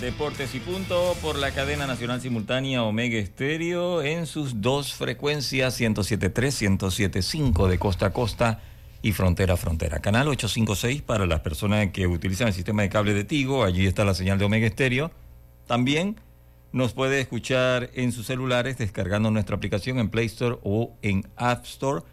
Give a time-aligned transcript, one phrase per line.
[0.00, 6.78] Deportes y Punto por la cadena nacional simultánea Omega Estéreo en sus dos frecuencias 107.3,
[6.78, 8.62] 107.5 de costa a costa
[9.02, 10.00] y frontera a frontera.
[10.00, 14.06] Canal 856 para las personas que utilizan el sistema de cable de Tigo, allí está
[14.06, 15.10] la señal de Omega Estéreo.
[15.66, 16.16] También
[16.72, 21.66] nos puede escuchar en sus celulares descargando nuestra aplicación en Play Store o en App
[21.66, 22.04] Store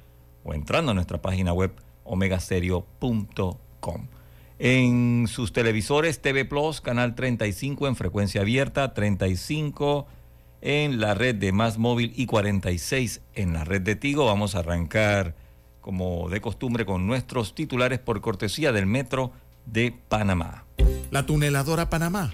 [0.43, 1.71] o entrando a nuestra página web
[2.03, 4.08] omegastereo.com
[4.59, 10.08] en sus televisores TV Plus, canal 35 en frecuencia abierta, 35
[10.61, 14.25] en la red de Más Móvil y 46 en la red de Tigo.
[14.25, 15.36] Vamos a arrancar
[15.81, 19.31] como de costumbre con nuestros titulares por cortesía del Metro
[19.66, 20.66] de Panamá.
[21.11, 22.33] La tuneladora Panamá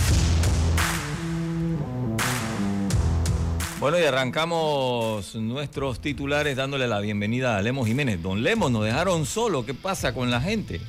[3.81, 8.21] Bueno, y arrancamos nuestros titulares dándole la bienvenida a Lemos Jiménez.
[8.21, 9.65] Don Lemos, nos dejaron solo.
[9.65, 10.79] ¿Qué pasa con la gente?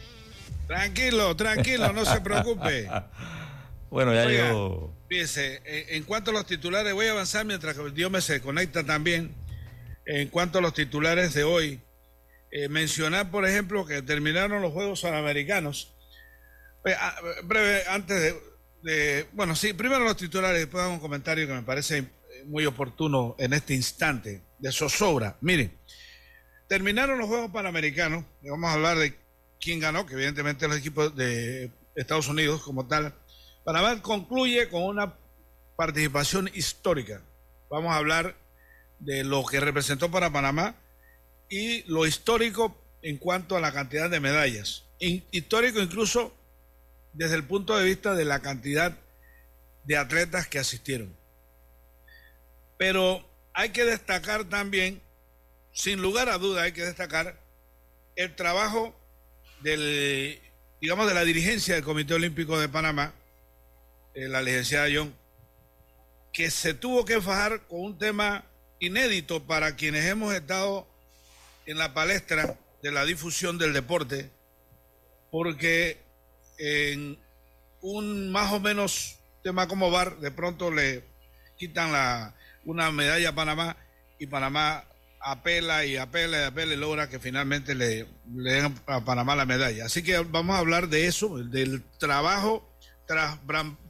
[0.67, 2.91] Tranquilo, tranquilo, no se preocupe.
[3.91, 4.95] bueno, ya llegó.
[5.09, 8.85] Fíjese, en cuanto a los titulares, voy a avanzar mientras que Dios me se conecta
[8.85, 9.35] también.
[10.05, 11.81] En cuanto a los titulares de hoy,
[12.51, 15.95] eh, mencionar, por ejemplo, que terminaron los Juegos Panamericanos.
[16.85, 18.43] Ah, breve, antes de,
[18.83, 23.35] de, Bueno, sí, primero los titulares, después hago un comentario que me parece muy oportuno
[23.39, 25.37] en este instante de zozobra.
[25.41, 25.77] Miren,
[26.69, 29.15] terminaron los Juegos Panamericanos, vamos a hablar de
[29.61, 33.15] quién ganó, que evidentemente los equipos de Estados Unidos como tal.
[33.65, 35.15] Panamá concluye con una
[35.77, 37.23] participación histórica.
[37.71, 38.37] Vamos a hablar
[38.99, 40.75] de lo que representó para Panamá
[41.49, 44.85] y lo histórico en cuanto a la cantidad de medallas.
[44.99, 46.35] Histórico incluso
[47.13, 48.97] desde el punto de vista de la cantidad
[49.85, 51.15] de atletas que asistieron.
[52.83, 55.01] Pero hay que destacar también,
[55.73, 57.39] sin lugar a duda, hay que destacar
[58.17, 58.93] el trabajo
[59.61, 60.41] del,
[60.81, 63.15] digamos, de la dirigencia del Comité Olímpico de Panamá,
[64.15, 65.15] eh, la licenciada John,
[66.33, 68.45] que se tuvo que fajar con un tema
[68.81, 70.85] inédito para quienes hemos estado
[71.67, 74.29] en la palestra de la difusión del deporte,
[75.31, 75.99] porque
[76.59, 77.17] en
[77.81, 81.05] un más o menos tema como VAR, de pronto le
[81.57, 82.35] quitan la,
[82.65, 83.77] una medalla a Panamá
[84.19, 84.85] y Panamá
[85.21, 89.87] apela y apela y apela y logra que finalmente le, den a Panamá la medalla.
[89.87, 92.69] Así que vamos a hablar de eso, del trabajo
[93.07, 93.39] tras,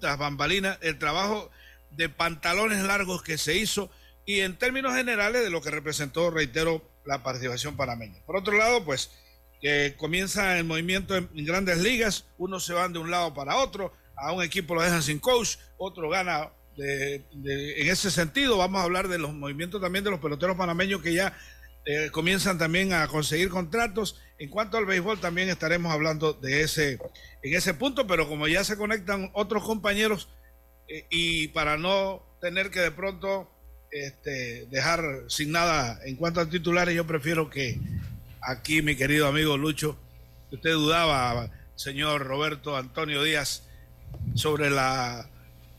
[0.01, 1.51] tras bambalinas, el trabajo
[1.91, 3.91] de pantalones largos que se hizo
[4.25, 8.21] y en términos generales de lo que representó, reitero, la participación panameña.
[8.25, 9.11] Por otro lado, pues
[9.97, 14.33] comienza el movimiento en, grandes ligas, unos se van de un lado para otro, a
[14.33, 19.19] un equipo lo dejan sin coach, otro gana en ese sentido, vamos a hablar de
[19.19, 21.37] los movimientos también de los peloteros panameños que ya
[21.85, 24.21] eh, comienzan también a conseguir contratos.
[24.39, 26.99] En cuanto al béisbol, también estaremos hablando de ese,
[27.43, 30.29] en ese punto, pero como ya se conectan otros compañeros
[30.89, 33.51] eh, y para no tener que de pronto
[33.91, 37.79] este, dejar sin nada en cuanto a titulares, yo prefiero que
[38.41, 39.99] aquí mi querido amigo Lucho,
[40.51, 43.69] usted dudaba, señor Roberto Antonio Díaz,
[44.35, 45.29] sobre la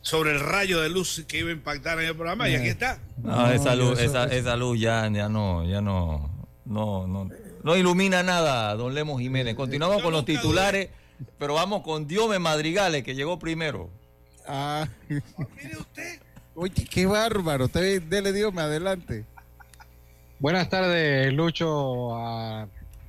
[0.03, 2.99] sobre el rayo de luz que iba a impactar en el programa y aquí está.
[3.17, 6.29] No, esa luz, esa, esa luz ya, ya no, ya no,
[6.65, 7.29] no, no,
[7.63, 9.55] no ilumina nada, don Lemos Jiménez.
[9.55, 10.89] Continuamos con los titulares,
[11.39, 13.89] pero vamos con Diome Madrigales, que llegó primero.
[14.45, 14.87] Ah.
[15.07, 16.19] Mire usted,
[16.55, 17.65] Oye, qué bárbaro.
[17.65, 19.25] Usted, dele Dios, me adelante.
[20.37, 22.13] Buenas tardes, Lucho,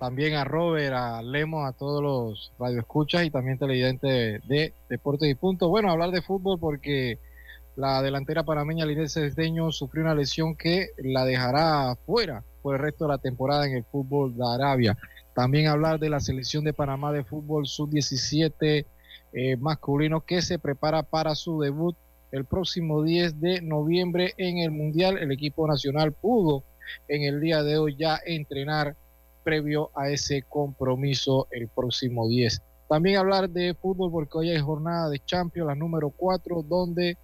[0.05, 5.35] también a Robert, a Lemos, a todos los radioescuchas y también televidentes de, Deportes y
[5.35, 5.71] Puntos.
[5.71, 7.19] Bueno, hablar de fútbol porque
[7.75, 13.07] la delantera panameña Linel Cesteño sufrió una lesión que la dejará fuera por el resto
[13.07, 14.95] de la temporada en el fútbol de Arabia.
[15.35, 18.85] También hablar de la selección de Panamá de fútbol sub-17
[19.33, 21.97] eh, masculino que se prepara para su debut
[22.31, 25.17] el próximo 10 de noviembre en el Mundial.
[25.17, 26.63] El equipo nacional pudo
[27.09, 28.99] en el día de hoy ya entrenar
[29.45, 32.61] previo a ese compromiso el próximo 10.
[32.89, 37.17] También hablar de fútbol porque hoy hay jornada de Champions, la número 4, donde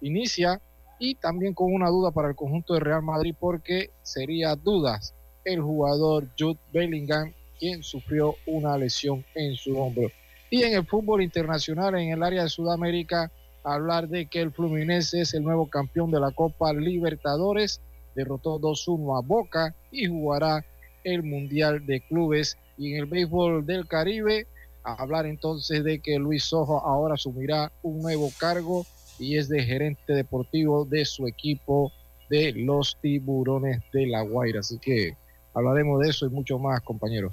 [0.00, 0.60] inicia
[0.98, 5.14] y también con una duda para el conjunto de Real Madrid porque sería dudas
[5.44, 10.10] el jugador Jude Bellingham quien sufrió una lesión en su hombro.
[10.50, 13.30] Y en el fútbol internacional en el área de Sudamérica
[13.64, 17.80] hablar de que el Fluminense es el nuevo campeón de la Copa Libertadores
[18.16, 20.64] derrotó 2-1 a Boca y jugará
[21.06, 22.56] el Mundial de Clubes.
[22.76, 24.46] Y en el béisbol del Caribe,
[24.84, 28.86] a hablar entonces de que Luis Ojo ahora asumirá un nuevo cargo
[29.18, 31.92] y es de gerente deportivo de su equipo
[32.28, 34.60] de los tiburones de La Guaira.
[34.60, 35.16] Así que
[35.54, 37.32] hablaremos de eso y mucho más, compañeros.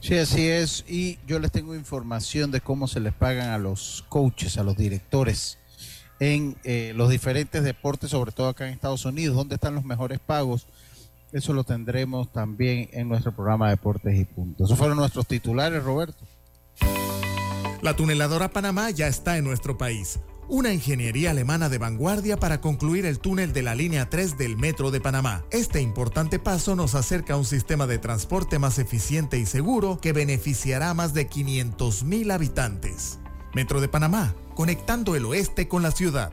[0.00, 0.84] Sí, así es.
[0.86, 4.76] Y yo les tengo información de cómo se les pagan a los coaches, a los
[4.76, 5.58] directores
[6.18, 10.18] en eh, los diferentes deportes, sobre todo acá en Estados Unidos, dónde están los mejores
[10.18, 10.66] pagos.
[11.32, 14.68] Eso lo tendremos también en nuestro programa Deportes y Puntos.
[14.68, 16.24] Esos fueron nuestros titulares, Roberto.
[17.82, 20.18] La tuneladora Panamá ya está en nuestro país.
[20.48, 24.92] Una ingeniería alemana de vanguardia para concluir el túnel de la línea 3 del Metro
[24.92, 25.44] de Panamá.
[25.50, 30.12] Este importante paso nos acerca a un sistema de transporte más eficiente y seguro que
[30.12, 33.18] beneficiará a más de 500 mil habitantes.
[33.54, 36.32] Metro de Panamá, conectando el oeste con la ciudad.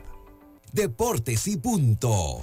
[0.72, 2.42] Deportes y punto.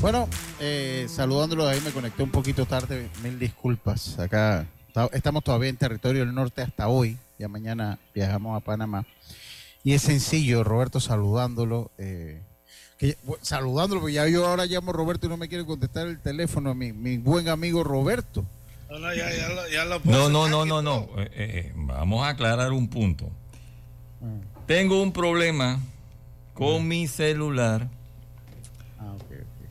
[0.00, 0.28] Bueno,
[0.60, 4.18] eh, saludándolos ahí me conecté un poquito tarde, mil disculpas.
[4.18, 4.66] Acá
[5.12, 9.04] estamos todavía en territorio del norte hasta hoy, ya mañana viajamos a Panamá.
[9.84, 11.90] Y es sencillo, Roberto, saludándolo.
[11.98, 12.40] Eh,
[13.42, 16.74] saludándolo, porque ya yo ahora llamo a Roberto y no me quiere contestar el teléfono,
[16.74, 18.46] mi, mi buen amigo Roberto.
[20.04, 23.30] No, no, no, no, no, eh, eh, vamos a aclarar un punto.
[24.66, 25.78] Tengo un problema
[26.54, 27.99] con mi celular ah,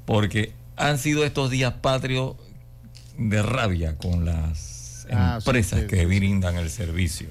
[0.10, 2.36] porque han sido estos días patrios
[3.16, 7.30] de rabia con las ah, empresas que brindan el servicio.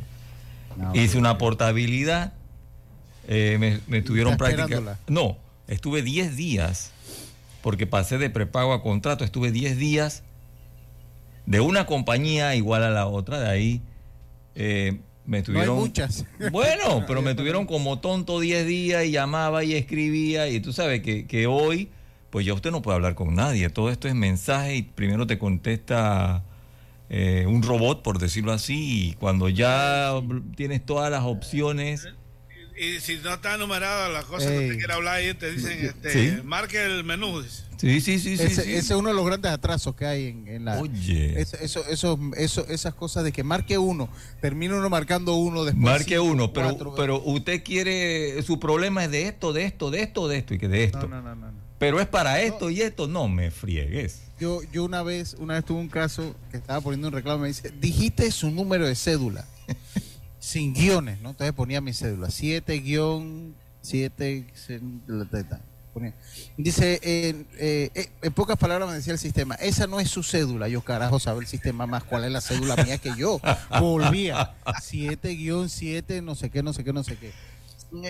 [0.95, 2.35] Hice una portabilidad,
[3.27, 4.97] eh, me, me tuvieron práctica.
[5.09, 6.93] No, estuve 10 días,
[7.63, 10.23] porque pasé de prepago a contrato, estuve 10 días
[11.47, 13.83] de una compañía igual a la otra, de ahí
[14.55, 15.75] eh, me tuvieron...
[15.75, 16.27] No muchas.
[16.53, 21.03] Bueno, pero me tuvieron como tonto 10 días y llamaba y escribía y tú sabes
[21.03, 21.91] que, hoy,
[22.31, 25.39] pues ya usted no puede hablar con nadie, todo esto es mensaje y primero te
[25.39, 26.45] contesta
[27.11, 30.13] eh, un robot, por decirlo así, y cuando ya
[30.57, 32.09] tienes todas las opciones
[32.79, 36.43] y si no está numerada las cosas que te quiere hablar y te dicen, este,
[36.45, 37.43] marque el menú.
[37.77, 40.79] Sí, sí, sí, ese, es uno de los grandes atrasos que hay en, la...
[40.79, 41.41] Oye.
[41.41, 44.09] eso, eso, eso, esas cosas de que marque uno,
[44.41, 45.83] termina uno marcando uno después.
[45.83, 50.29] Marque uno, pero, pero usted quiere, su problema es de esto, de esto, de esto,
[50.29, 51.09] de esto y que de esto.
[51.09, 54.23] No, no, no, Pero es para esto y esto, no me friegues.
[54.41, 57.49] Yo, yo una vez, una vez tuve un caso que estaba poniendo un reclamo, me
[57.49, 59.47] dice, dijiste su número de cédula.
[60.49, 61.31] sin guiones, ¿no?
[61.31, 64.47] Entonces ponía mi cédula, 7 guion, 7,
[66.57, 70.69] Dice, eh, eh, en pocas palabras me decía el sistema, esa no es su cédula.
[70.69, 73.41] Yo, carajo, sabe el sistema más cuál es la cédula mía que yo.
[73.81, 77.33] Volvía, 7 guion, 7, no sé qué, no sé qué, no sé qué.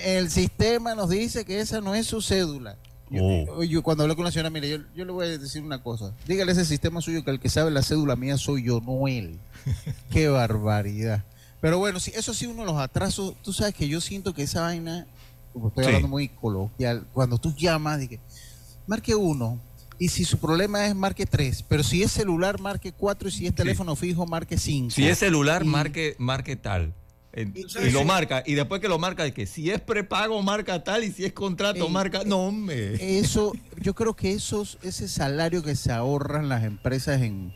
[0.04, 2.76] El sistema nos dice que esa no es su cédula.
[3.10, 3.82] Yo, oh.
[3.82, 6.14] cuando hablé con la señora, mire, yo, yo, le voy a decir una cosa.
[6.26, 9.08] Dígale a ese sistema suyo que el que sabe la cédula mía soy yo, no
[9.08, 9.38] él.
[10.10, 11.24] Qué barbaridad.
[11.60, 14.42] Pero bueno, sí, eso sí, uno de los atrasos, tú sabes que yo siento que
[14.42, 15.06] esa vaina,
[15.52, 18.20] como estoy hablando muy coloquial, cuando tú llamas, que
[18.86, 19.60] marque uno,
[19.98, 23.46] y si su problema es marque tres, pero si es celular, marque cuatro, y si
[23.46, 24.92] es teléfono fijo, marque cinco.
[24.92, 26.94] Si es celular, marque, marque tal.
[27.35, 31.12] Y, lo marca, y después que lo marca, que si es prepago, marca tal, y
[31.12, 32.23] si es contrato, marca.
[32.25, 33.18] No, hombre.
[33.18, 37.52] Eso, yo creo que esos, ese salario que se ahorran las empresas en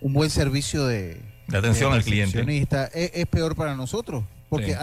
[0.00, 2.44] un buen servicio de, de atención al cliente.
[2.94, 4.76] Es, peor para nosotros, porque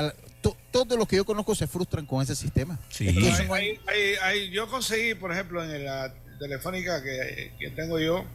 [0.72, 2.80] todos los que yo conozco se frustran con ese sistema.
[4.51, 8.25] yo conseguí, por ejemplo, en la telefónica que, tengo yo,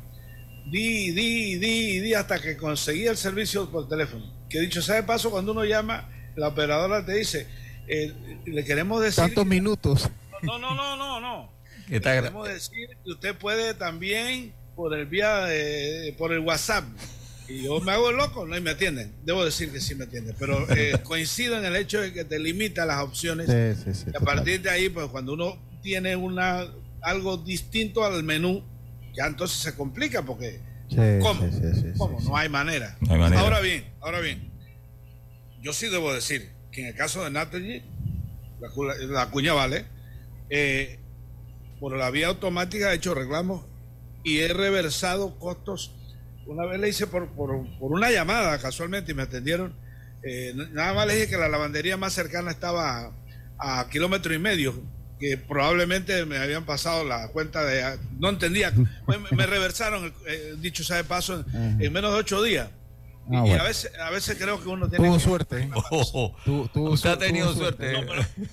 [0.71, 4.36] di, di, di, di hasta que conseguí el servicio por teléfono.
[4.49, 7.47] Que dicho sea de paso, cuando uno llama, la operadora te dice,
[7.89, 8.13] eh,
[8.45, 9.23] le queremos decir...
[9.23, 10.11] ¿Cuántos minutos?
[10.43, 11.57] No, no, no, no, no.
[11.89, 16.85] Le queremos decir que usted puede también por el vía de, por el WhatsApp.
[17.49, 19.15] Y yo me hago loco, no y me atienden.
[19.25, 22.41] Debo decir que sí me atienden, pero eh, coincido en el hecho de que te
[22.41, 23.49] limita las opciones.
[23.49, 26.67] y a partir de ahí, pues cuando uno tiene una
[27.03, 28.65] algo distinto al menú,
[29.15, 30.61] ya entonces se complica porque
[31.23, 31.49] ¿cómo?
[31.97, 32.21] ¿Cómo?
[32.21, 32.97] No hay, manera.
[33.09, 34.51] Ahora bien, ahora bien,
[35.61, 37.83] yo sí debo decir que en el caso de Natalie,
[39.09, 39.85] la, cuña vale,
[40.51, 40.99] eh,
[41.81, 43.65] por la vía automática he hecho reclamos
[44.25, 45.95] y he reversado costos.
[46.47, 47.51] Una vez le hice por, por,
[47.81, 49.75] una llamada casualmente y me atendieron.
[50.23, 53.13] Eh, nada más le dije que la lavandería más cercana estaba
[53.59, 54.75] a, a kilómetro y medio
[55.19, 57.99] que probablemente me habían pasado la cuenta de...
[58.19, 58.73] No entendía,
[59.33, 62.69] me, reversaron, eh, dicho sea de paso, en, menos de ocho días.
[63.31, 65.07] Ah, y, a, veces, a veces creo que uno tiene...
[65.07, 65.69] Tuvo suerte.
[66.75, 67.95] Usted ha tenido suerte.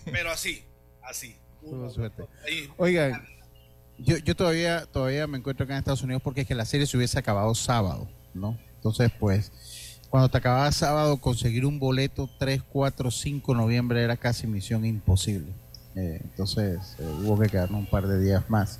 [0.06, 0.64] pero, así,
[1.04, 1.36] así.
[1.62, 2.24] Tuvo suerte.
[2.78, 3.26] Oigan,
[3.98, 6.88] yo, yo todavía, todavía me encuentro acá en Estados Unidos porque es que la serie
[6.88, 8.58] se hubiese acabado sábado, ¿no?
[8.76, 9.52] Entonces, pues,
[10.10, 14.86] cuando te acababa sábado, conseguir un boleto 3, 4, 5 de noviembre era casi misión
[14.86, 15.54] imposible.
[15.96, 18.80] Eh, entonces eh, hubo que quedarnos un par de días más.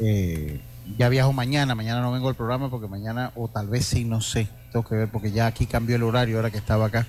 [0.00, 0.60] Eh,
[0.98, 4.20] ya viajo mañana, mañana no vengo al programa porque mañana, o tal vez sí, no
[4.20, 7.06] sé, tengo que ver porque ya aquí cambió el horario ahora que estaba acá.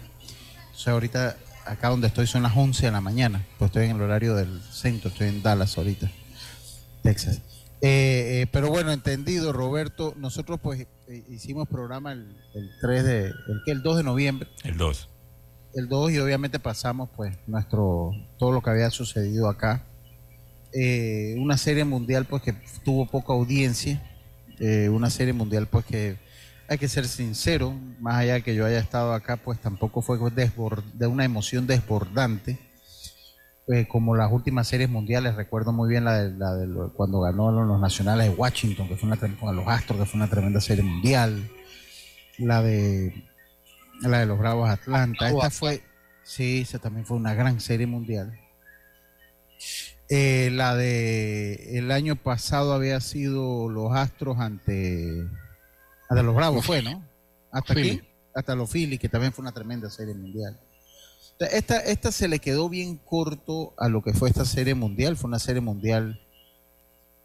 [0.66, 4.02] Entonces ahorita acá donde estoy son las 11 de la mañana, pues estoy en el
[4.02, 6.10] horario del centro, estoy en Dallas ahorita,
[7.04, 7.42] Texas.
[7.80, 10.88] pero bueno, entendido, Roberto, nosotros pues
[11.30, 12.36] hicimos programa el,
[12.82, 14.50] 3 de, el, el 2 de noviembre.
[14.64, 15.10] El 2
[15.78, 19.84] el 2 y obviamente pasamos pues nuestro todo lo que había sucedido acá.
[20.74, 22.54] Eh, una serie mundial pues que
[22.84, 24.02] tuvo poca audiencia,
[24.60, 26.18] eh, una serie mundial pues que
[26.68, 30.18] hay que ser sincero, más allá de que yo haya estado acá pues tampoco fue
[30.18, 32.60] de una emoción desbordante.
[33.70, 37.52] Eh, como las últimas series mundiales, recuerdo muy bien la de, la de cuando ganó
[37.52, 41.50] los nacionales de Washington, que fue una los Astros, que fue una tremenda serie mundial.
[42.38, 43.14] La de
[44.02, 45.30] la de los Bravos Atlanta.
[45.30, 45.84] Esta fue,
[46.24, 48.40] sí, esa también fue una gran serie mundial.
[50.10, 55.26] Eh, la de el año pasado había sido los Astros ante,
[56.10, 57.04] hasta los Bravos fue, ¿no?
[57.52, 58.02] Hasta aquí,
[58.34, 60.60] hasta los Phillies, que también fue una tremenda serie mundial.
[61.40, 65.18] Esta, esta se le quedó bien corto a lo que fue esta serie mundial.
[65.18, 66.20] Fue una serie mundial,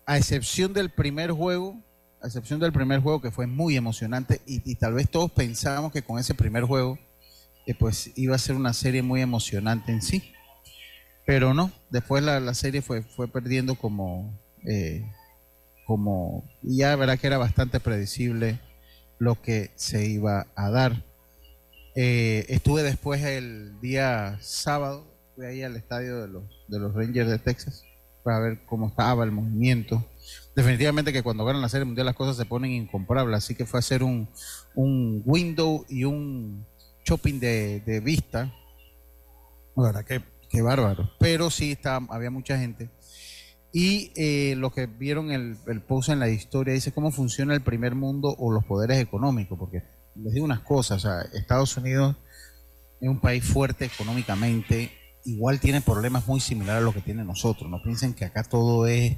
[0.04, 1.76] a excepción del primer juego,
[2.22, 6.02] a excepción del primer juego que fue muy emocionante y, tal vez todos pensábamos que
[6.02, 6.98] con ese primer juego
[7.66, 10.32] eh, pues iba a ser una serie muy emocionante en sí.
[11.26, 15.04] Pero no, después la, serie fue, fue perdiendo como, eh,
[15.86, 18.58] como, y ya verá que era bastante predecible
[19.18, 21.04] lo que se iba a dar.
[21.94, 27.30] Eh, estuve después el día sábado, fui ahí al estadio de los, de los Rangers
[27.30, 27.84] de Texas
[28.24, 30.04] para ver cómo estaba el movimiento
[30.54, 33.80] definitivamente que cuando ganan la Serie Mundial las cosas se ponen incomprables, así que fue
[33.80, 34.28] hacer un,
[34.74, 36.66] un window y un
[37.04, 38.52] shopping de, vista.
[39.76, 41.10] La verdad que, qué bárbaro.
[41.18, 41.78] Pero sí
[42.10, 42.90] había mucha gente.
[43.72, 47.62] Y eh, los que vieron el, el post en la historia dice cómo funciona el
[47.62, 49.82] primer mundo o los poderes económicos, porque
[50.14, 52.16] les digo unas cosas, Estados Unidos
[53.00, 54.92] es un país fuerte económicamente,
[55.24, 58.86] igual tiene problemas muy similares a los que tiene nosotros, no piensen que acá todo
[58.86, 59.16] es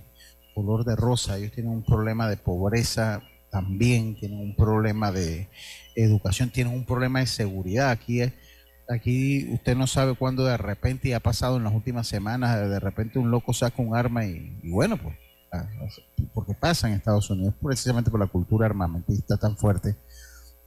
[0.54, 5.49] color de rosa, ellos tienen un problema de pobreza también, tienen un problema de
[5.94, 7.90] educación, tienen un problema de seguridad.
[7.90, 8.20] Aquí
[8.88, 12.80] aquí usted no sabe cuándo de repente, y ha pasado en las últimas semanas, de
[12.80, 15.16] repente un loco saca un arma y, bueno, pues,
[15.52, 15.68] ah,
[16.32, 19.96] porque pasa en Estados Unidos, precisamente por la cultura armamentista tan fuerte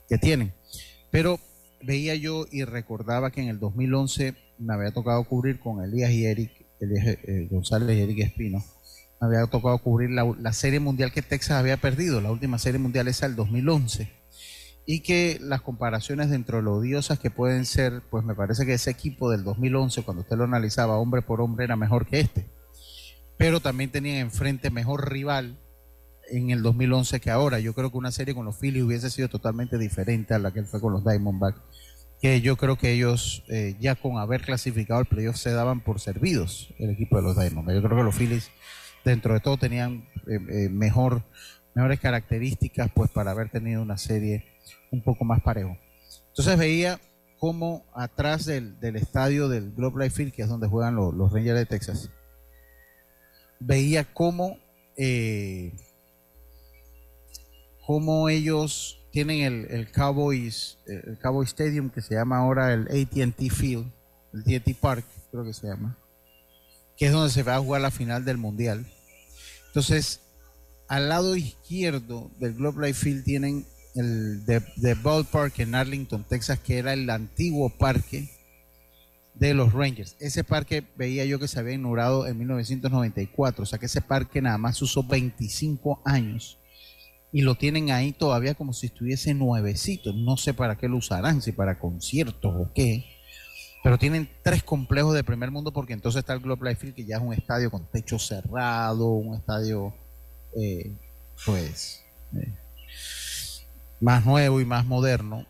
[0.08, 0.54] que tienen.
[1.12, 1.40] Pero
[1.82, 6.26] veía yo y recordaba que en el 2011 me había tocado cubrir con Elías y
[6.26, 8.64] Eric, Elías eh, González y Eric Espino,
[9.20, 13.22] había tocado cubrir la, serie mundial que Texas había perdido, la última serie mundial es
[13.24, 14.12] el 2011.
[14.90, 18.74] Y que las comparaciones dentro de lo odiosas que pueden ser, pues me parece que
[18.74, 22.50] ese equipo del 2011, cuando usted lo analizaba hombre por hombre, era mejor que este.
[23.38, 25.60] Pero también tenían enfrente mejor rival
[26.30, 27.60] en el 2011 que ahora.
[27.60, 30.60] Yo creo que una serie con los Phillies hubiese sido totalmente diferente a la que
[30.60, 31.60] él fue con los Diamondbacks.
[32.22, 36.00] Que yo creo que ellos, eh, ya con haber clasificado el playoff, se daban por
[36.00, 37.76] servidos el equipo de los Diamondbacks.
[37.76, 38.52] Yo creo que los Phillies
[39.08, 41.24] dentro de todo tenían eh, eh, mejor,
[41.74, 44.46] mejores características pues para haber tenido una serie
[44.92, 45.78] un poco más parejo.
[46.30, 47.00] Entonces veía
[47.40, 51.66] cómo atrás del, estadio del Globe Life Field, que es donde juegan los, Rangers de
[51.66, 52.10] Texas,
[53.60, 54.58] veía cómo,
[54.98, 55.74] eh,
[57.86, 63.52] cómo ellos tienen el, el Cowboys, el Cowboy Stadium que se llama ahora el ATT
[63.52, 63.90] Field,
[64.34, 65.98] el ATT Park, creo que se llama,
[66.98, 68.86] que es donde se va a jugar la final del Mundial.
[69.78, 70.22] Entonces,
[70.88, 76.80] al lado izquierdo del Globe Life Field tienen el de, Ballpark en Arlington, Texas, que
[76.80, 78.28] era el antiguo parque
[79.36, 80.16] de los Rangers.
[80.20, 84.42] Ese parque veía yo que se había inaugurado en 1994, o sea que ese parque
[84.42, 86.58] nada más usó 25 años
[87.32, 90.12] y lo tienen ahí todavía como si estuviese nuevecito.
[90.12, 93.06] No sé para qué lo usarán, si para conciertos o qué.
[93.88, 97.06] Pero tienen tres complejos de primer mundo porque entonces está el Globe Life Field, que
[97.06, 99.94] ya es un estadio con techo cerrado, un estadio,
[100.58, 100.92] eh,
[101.46, 102.04] pues,
[102.36, 102.54] eh,
[104.02, 105.46] más nuevo y más moderno.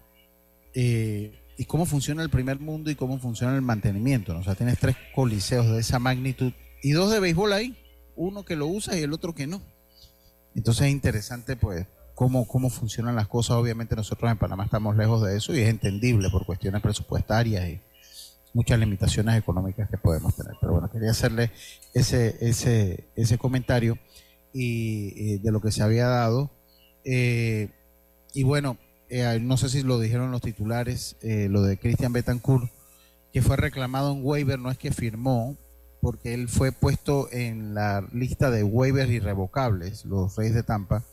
[0.76, 4.38] Eh, y cómo funciona el primer mundo y cómo funciona el mantenimiento.
[4.38, 6.54] O sea, tienes tres coliseos de esa magnitud
[6.84, 7.76] y dos de béisbol ahí,
[8.16, 9.64] uno que lo usa y el otro que no.
[10.54, 13.58] Entonces es interesante, pues, cómo, cómo funcionan las cosas.
[13.58, 17.87] Obviamente nosotros en Panamá estamos lejos de eso y es entendible por cuestiones presupuestarias y
[18.58, 20.56] muchas limitaciones económicas que podemos tener.
[20.60, 21.52] Pero bueno, quería hacerle
[21.94, 24.00] ese, ese, ese comentario
[24.52, 26.50] y, de lo que se había dado.
[27.06, 27.70] Eh,
[28.34, 28.78] y bueno,
[29.10, 32.72] eh, no sé si lo dijeron los titulares, eh, lo de Christian Betancourt,
[33.32, 35.56] que fue reclamado en waiver, no es que firmó,
[36.02, 41.04] porque él fue puesto en la lista de waivers irrevocables, los Reyes de Tampa,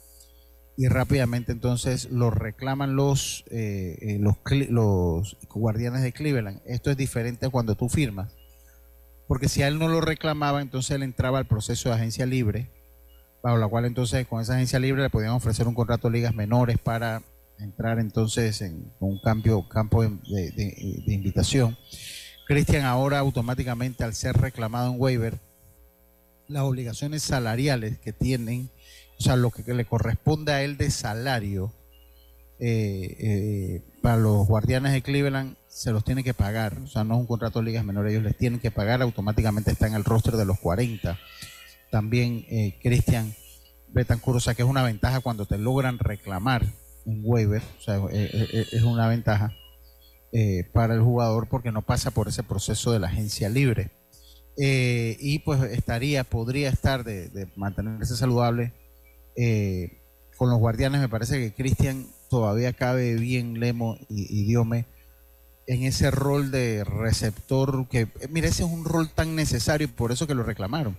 [0.77, 4.37] y rápidamente entonces lo reclaman los, eh, los,
[4.71, 6.61] los guardianes de Cleveland.
[6.67, 8.33] Esto es diferente cuando tú firmas,
[9.29, 12.71] porque si a él no lo reclamaba, entonces él entraba al proceso de agencia libre,
[13.43, 16.35] bajo la cual entonces con esa agencia libre le podían ofrecer un contrato de ligas
[16.35, 17.23] menores para
[17.59, 21.77] entrar entonces en un cambio, campo de, invitación.
[22.47, 25.41] Cristian ahora automáticamente al ser reclamado en waiver,
[26.47, 28.71] las obligaciones salariales que tienen,
[29.19, 31.73] o sea, lo que, le corresponde a él de salario
[32.61, 37.15] eh, eh, para los guardianes de Cleveland se los tiene que pagar, o sea, no
[37.15, 40.05] es un contrato de ligas menores, ellos les tienen que pagar, automáticamente está en el
[40.05, 41.19] roster de los 40.
[41.91, 43.35] También eh, Cristian
[43.89, 46.65] Betancourt, o sea, que es una ventaja cuando te logran reclamar
[47.05, 49.53] un waiver, o sea, eh, es una ventaja
[50.73, 53.93] para el jugador porque no pasa por ese proceso de la agencia libre.
[54.57, 58.73] y pues estaría, podría estar de, mantenerse saludable
[60.37, 61.01] con los guardianes.
[61.01, 64.87] Me parece que Cristian todavía cabe bien Lemo y, y Diome
[65.67, 70.13] en ese rol de receptor que, mira, ese es un rol tan necesario y por
[70.13, 70.97] eso que lo reclamaron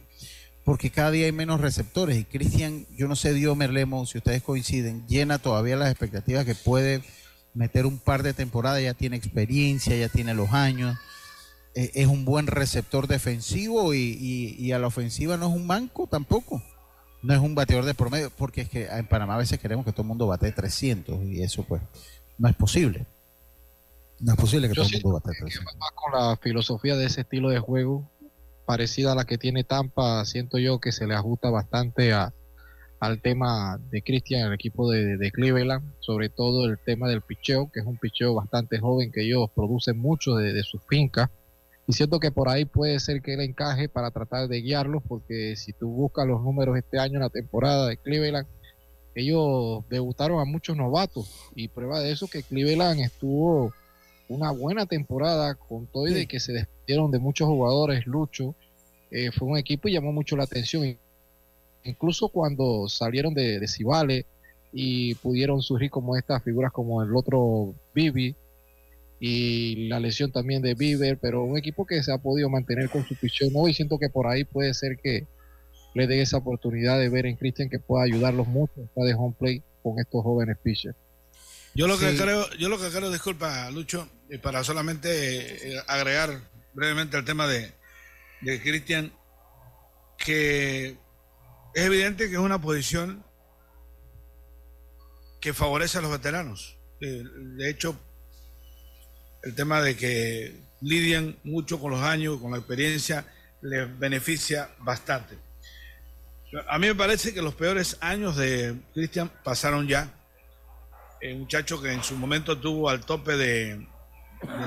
[0.66, 2.18] porque cada día hay menos receptores.
[2.18, 6.56] Y Cristian, yo no sé, Diomer Lemo, si ustedes coinciden, llena todavía las expectativas que
[6.56, 7.04] puede
[7.54, 10.98] meter un par de temporadas, ya tiene experiencia, ya tiene los años,
[11.76, 16.62] e, es un buen receptor defensivo y, a la ofensiva no es un manco tampoco.
[17.26, 19.92] No es un bateador de promedio, porque es que en Panamá a veces queremos que
[19.92, 21.82] todo el mundo bate 300 y eso pues
[22.38, 23.08] no es posible.
[24.20, 25.76] No es posible que todo el mundo bate 300.
[25.96, 28.08] Con la filosofía de ese estilo de juego,
[28.68, 32.32] parecida a la que tiene Tampa, siento yo que se le ajusta bastante a,
[33.00, 37.80] al tema de Cristian, el equipo de, Cleveland, sobre todo el tema del picheo, que
[37.80, 41.30] es un picheo bastante joven que ellos producen mucho de, sus fincas.
[41.88, 45.56] Y siento que por ahí puede ser que él encaje para tratar de guiarlos, porque
[45.56, 48.48] si tú buscas los números este año en la temporada de Cleveland,
[49.14, 51.52] ellos debutaron a muchos novatos.
[51.56, 53.72] Y prueba de eso que Cleveland estuvo
[54.28, 58.56] una buena temporada con todo y de que se despidieron de muchos jugadores, Lucho,
[59.12, 60.98] eh, fue un equipo y llamó mucho la atención.
[61.84, 64.26] Incluso cuando salieron de, de Cibale
[64.74, 68.36] y pudieron surgir como estas figuras como el otro Bibi
[69.20, 73.06] y la lesión también de Bieber, pero un equipo que se ha podido mantener con
[73.06, 75.28] su pichón y siento que por ahí puede ser que
[75.94, 79.36] le dé esa oportunidad de ver en Christian que pueda ayudarlos mucho está de home
[79.40, 80.98] play con estos jóvenes pitchers.
[81.74, 86.40] Yo lo que creo, yo lo que creo, disculpa, Lucho, y para solamente eh, agregar
[86.74, 87.74] brevemente el tema de,
[88.42, 89.12] de Cristian,
[90.18, 90.98] que
[91.74, 93.26] es evidente que es una posición
[95.42, 96.78] que favorece a los veteranos.
[97.02, 97.24] Eh,
[97.58, 98.00] de hecho,
[99.46, 103.26] el tema de que lidian mucho con los años, con la experiencia,
[103.62, 105.38] les beneficia bastante.
[106.68, 110.12] A mí me parece que los peores años de Cristian pasaron ya
[111.34, 113.88] un muchacho que en su momento tuvo al tope de,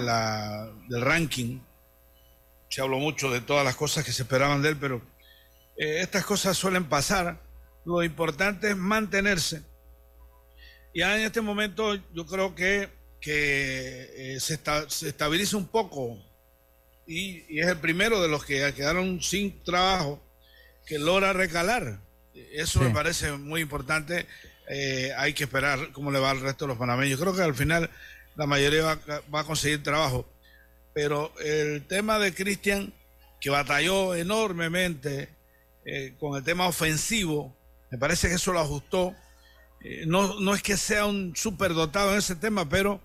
[0.01, 1.61] la, del ranking.
[2.69, 5.03] Se habló mucho de todas las cosas que se esperaban de él, pero
[5.77, 7.41] eh, estas cosas suelen pasar.
[7.85, 9.63] Lo importante es mantenerse.
[10.93, 12.89] Y en este momento yo creo que,
[13.21, 16.19] que eh, se, se, estabiliza un poco
[17.07, 20.23] y, es el primero de los que quedaron sin trabajo
[20.87, 22.01] que logra recalar.
[22.53, 24.27] Eso me parece muy importante
[24.69, 27.19] eh, hay que esperar cómo le va al resto de los panameños.
[27.19, 27.89] Creo que al final
[28.37, 28.99] la mayoría
[29.35, 30.29] va, a conseguir trabajo.
[30.93, 32.93] pero el tema de Cristian,
[33.41, 35.29] que batalló enormemente
[35.85, 37.57] eh, con el tema ofensivo,
[37.91, 39.15] me parece que eso lo ajustó.
[39.81, 43.01] Eh, no, no es que sea un superdotado en ese tema, pero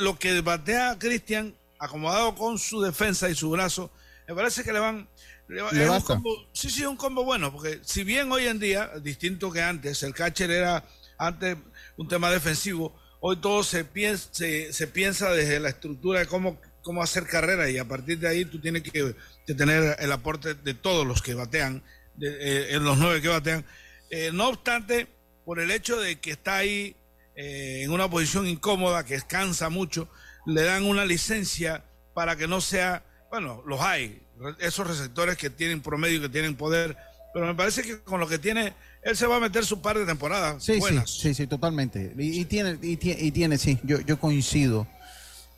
[0.00, 3.90] lo que batea Cristian, acomodado con su defensa y su brazo,
[4.28, 5.08] me parece que le van.
[5.48, 9.50] Le, un combo, sí, sí, un combo bueno, porque si bien hoy en día, distinto
[9.50, 10.84] que antes, el catcher era
[11.18, 11.56] antes
[11.96, 17.02] un tema defensivo, hoy todo se piensa, se, piensa desde la estructura de cómo, cómo
[17.02, 19.14] hacer carrera y a partir de ahí tú tienes que,
[19.54, 21.82] tener el aporte de todos los que batean,
[22.14, 23.64] de, eh, en los nueve que batean.
[24.10, 25.06] Eh, no obstante,
[25.44, 26.96] por el hecho de que está ahí
[27.36, 30.08] eh, en una posición incómoda, que cansa mucho,
[30.46, 34.22] le dan una licencia para que no sea, bueno, los hay,
[34.58, 36.96] esos receptores que tienen promedio, que tienen poder,
[37.32, 39.98] pero me parece que con lo que tiene, él se va a meter su par
[39.98, 41.10] de temporadas sí, buenas.
[41.10, 42.12] Sí, sí, sí, totalmente.
[42.18, 44.86] Y, tiene, y, tiene, sí, yo, yo coincido.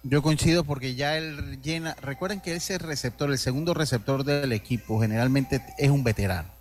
[0.07, 5.01] Yo coincido porque ya él llena, recuerden que ese receptor, el segundo receptor del equipo,
[5.01, 6.54] generalmente es un veterano.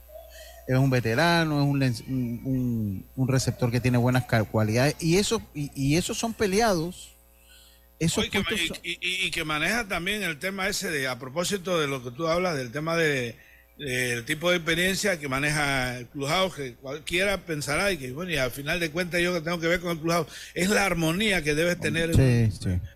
[0.68, 5.98] Es un veterano, es un, un, receptor que tiene buenas cualidades y eso y, y
[5.98, 7.14] esos son peleados
[9.02, 12.58] y, que maneja también el tema ese de, a propósito de lo que tú hablas,
[12.58, 13.36] del tema de,
[13.78, 18.38] del tipo de experiencia que maneja el Clubhouse, que cualquiera pensará y que, bueno, y
[18.38, 21.44] al final de cuentas yo que tengo que ver con el Clubhouse, es la armonía
[21.44, 22.12] que debes tener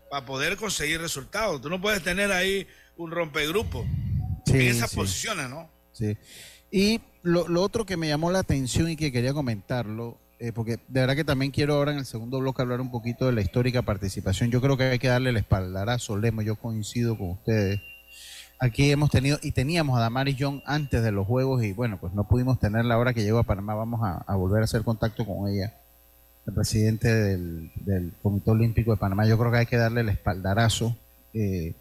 [0.09, 1.61] para poder conseguir resultados.
[1.61, 3.85] Tú no puedes tener ahí un rompegrupo
[4.47, 5.69] en esas posiciones, ¿no?
[5.93, 6.17] Sí.
[6.71, 10.77] Y lo, lo otro que me llamó la atención y que quería comentarlo eh, porque
[10.87, 13.41] de verdad que también quiero ahora en el segundo bloque hablar un poquito de la
[13.41, 14.51] histórica participación.
[14.51, 17.81] Yo creo que hay que darle el espaldarazo, Lemo, yo coincido con ustedes.
[18.59, 22.13] Aquí hemos tenido y teníamos a Damaris Young antes de los Juegos y bueno, pues
[22.13, 23.73] no pudimos tenerla ahora que llegó a Panamá.
[23.73, 25.73] Vamos a, volver a hacer contacto con ella,
[26.45, 29.25] el presidente del, Comité Olímpico de Panamá.
[29.27, 30.95] Yo creo que hay que darle el espaldarazo.
[31.33, 31.75] Eh,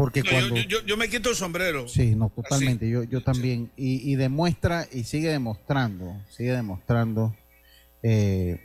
[0.00, 0.56] porque cuando...
[0.56, 1.86] yo, me quito el sombrero.
[1.86, 2.88] Sí, no, totalmente.
[2.88, 3.70] Yo, yo también.
[3.76, 7.36] Y, y demuestra y sigue demostrando, sigue demostrando
[8.02, 8.62] eh,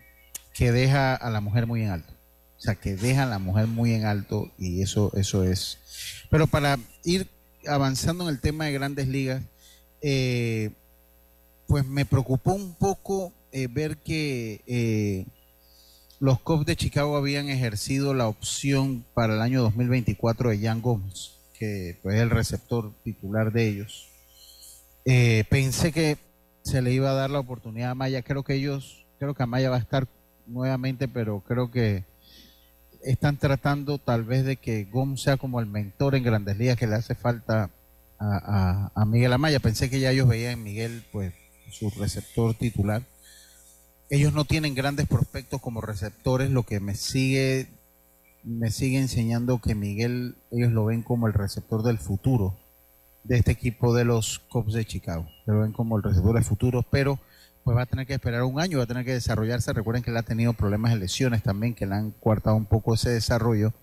[0.53, 2.13] que deja a la mujer muy en alto.
[2.57, 5.77] O sea, que deja a la mujer muy en alto y eso, eso es.
[6.29, 7.27] Pero para ir
[7.67, 9.43] avanzando en el tema de grandes ligas,
[10.01, 10.69] eh,
[11.67, 15.25] pues me preocupó un poco eh, ver que
[16.19, 21.33] los Cubs de Chicago habían ejercido la opción para el año 2024 de Jan Gomes,
[21.57, 24.09] que pues, es el receptor titular de ellos.
[25.49, 26.17] pensé que
[26.63, 28.21] se le iba a dar la oportunidad a Maya.
[28.21, 30.07] Creo que ellos creo que Amaya va a estar
[30.47, 32.03] nuevamente, pero creo que
[33.03, 36.87] están tratando tal vez de que Gómez sea como el mentor en Grandes Ligas que
[36.87, 37.69] le hace falta
[38.19, 39.59] a, Miguel Amaya.
[39.59, 41.33] Pensé que ya ellos veían en Miguel pues
[41.71, 43.03] su receptor titular.
[44.09, 47.67] Ellos no tienen grandes prospectos como receptores, lo que me sigue
[48.45, 52.55] me sigue enseñando que Miguel ellos lo ven como el receptor del futuro
[53.23, 55.27] de este equipo de los Cubs de Chicago.
[55.47, 57.19] Lo ven como el receptor del futuro, pero
[57.63, 59.73] pues va a tener que esperar un año, va a tener que desarrollarse.
[59.73, 62.93] Recuerden que él ha tenido problemas de lesiones también, que le han coartado un poco
[62.93, 63.73] ese desarrollo.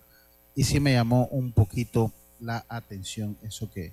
[0.55, 3.93] Y sí me llamó un poquito la atención eso que,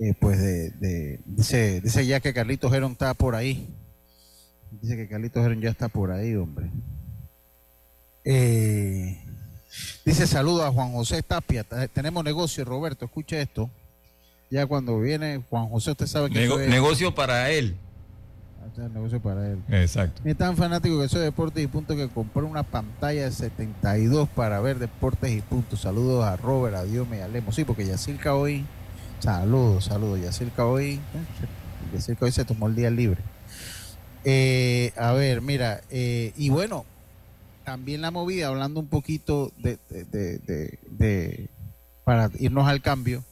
[0.00, 3.68] eh, pues, de, dice, dice ya que Carlitos Heron está por ahí.
[4.70, 6.70] Dice que Carlitos Heron ya está por ahí, hombre.
[8.24, 9.24] Eh,
[10.04, 11.64] dice saludo a Juan José Tapia.
[11.92, 13.70] Tenemos negocio, Roberto, escuche esto.
[14.50, 16.46] Ya cuando viene Juan José, usted sabe que...
[16.68, 17.76] Negocio para él
[18.76, 19.62] el negocio para él.
[19.68, 20.22] Exacto.
[20.24, 24.28] Es tan fanático que soy de Deportes y Punto que compró una pantalla de 72
[24.28, 25.76] para ver Deportes y Punto.
[25.76, 27.52] Saludos a Robert, a Dios me alemo.
[27.52, 28.64] Sí, porque Yacirca hoy,
[29.20, 30.20] saludos, saludos.
[30.20, 31.00] Yacirca hoy,
[31.92, 33.22] Yacirca hoy se tomó el día libre.
[34.24, 36.84] Eh, a ver, mira, eh, y bueno,
[37.64, 41.48] también la movida, hablando un poquito de, de
[42.04, 43.24] para irnos al cambio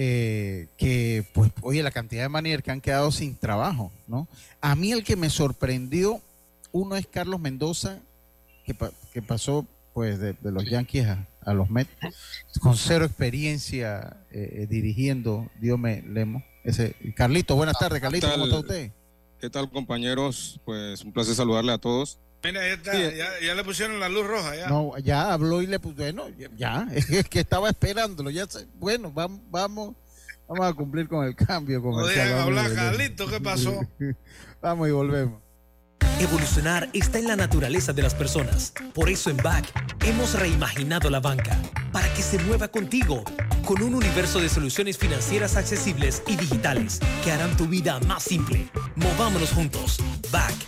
[0.00, 4.28] eh, que, pues, oye, la cantidad de managers que han quedado sin trabajo, ¿no?
[4.60, 6.22] A mí el que me sorprendió,
[6.70, 7.98] uno es Carlos Mendoza,
[8.64, 8.76] que,
[9.12, 11.08] que pasó, pues, de, los Yankees
[11.44, 11.90] a, los Mets,
[12.60, 16.44] con cero experiencia eh, eh, dirigiendo, Dios me lemo.
[16.62, 18.92] Ese, Carlito, buenas tardes, Carlito, ¿cómo está usted?
[19.40, 20.60] ¿Qué tal, compañeros?
[20.64, 22.18] Pues un placer saludarle a todos.
[22.42, 22.60] Mira,
[23.40, 24.56] ya, le pusieron la luz roja.
[24.56, 24.68] Ya.
[24.68, 28.30] No, ya habló y le puso, bueno, ya, es que estaba esperándolo.
[28.30, 29.94] Ya, bueno, vamos, vamos,
[30.48, 32.30] vamos a cumplir con el cambio comercial.
[32.30, 33.80] No hablar, Carlito, ¿qué pasó?
[34.60, 35.47] vamos y volvemos.
[36.20, 38.72] Evolucionar está en la naturaleza de las personas.
[38.92, 39.66] Por eso en BAC
[40.04, 41.56] hemos reimaginado la banca
[41.92, 43.22] para que se mueva contigo,
[43.64, 48.68] con un universo de soluciones financieras accesibles y digitales que harán tu vida más simple.
[48.96, 49.98] Movámonos juntos.
[50.32, 50.67] BAC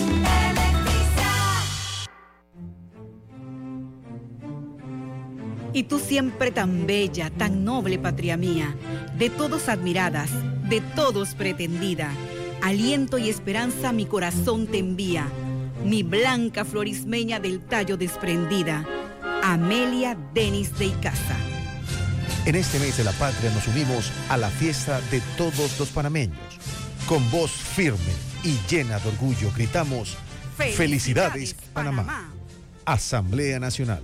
[5.73, 8.75] Y tú siempre tan bella, tan noble, patria mía,
[9.17, 10.29] de todos admiradas,
[10.67, 12.11] de todos pretendida,
[12.61, 15.27] aliento y esperanza mi corazón te envía,
[15.85, 18.85] mi blanca florismeña del tallo desprendida,
[19.43, 21.37] Amelia Denis de Icaza.
[22.45, 26.37] En este mes de la patria nos unimos a la fiesta de todos los panameños.
[27.05, 30.17] Con voz firme y llena de orgullo gritamos,
[30.57, 32.29] Felicidades, Panamá.
[32.85, 34.03] Asamblea Nacional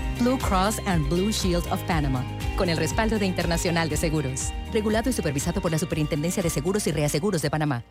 [0.21, 2.23] Blue Cross and Blue Shield of Panama,
[2.55, 6.85] con el respaldo de Internacional de Seguros, regulado y supervisado por la Superintendencia de Seguros
[6.85, 7.83] y Reaseguros de Panamá.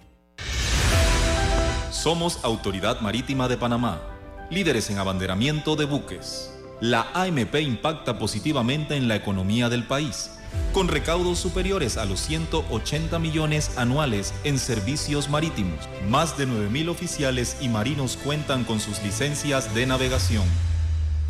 [1.90, 4.00] Somos Autoridad Marítima de Panamá,
[4.48, 6.54] líderes en abanderamiento de buques.
[6.80, 10.30] La AMP impacta positivamente en la economía del país,
[10.72, 15.80] con recaudos superiores a los 180 millones anuales en servicios marítimos.
[16.08, 20.44] Más de 9.000 oficiales y marinos cuentan con sus licencias de navegación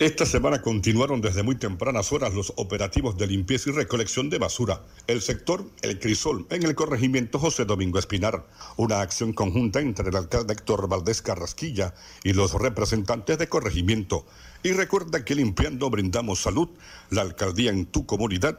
[0.00, 4.82] Esta semana continuaron desde muy tempranas horas los operativos de limpieza y recolección de basura.
[5.06, 8.44] El sector El Crisol, en el corregimiento José Domingo Espinar.
[8.76, 14.26] Una acción conjunta entre el alcalde Héctor Valdés Carrasquilla y los representantes de corregimiento.
[14.64, 16.70] Y recuerda que limpiando brindamos salud,
[17.10, 18.58] la alcaldía en tu comunidad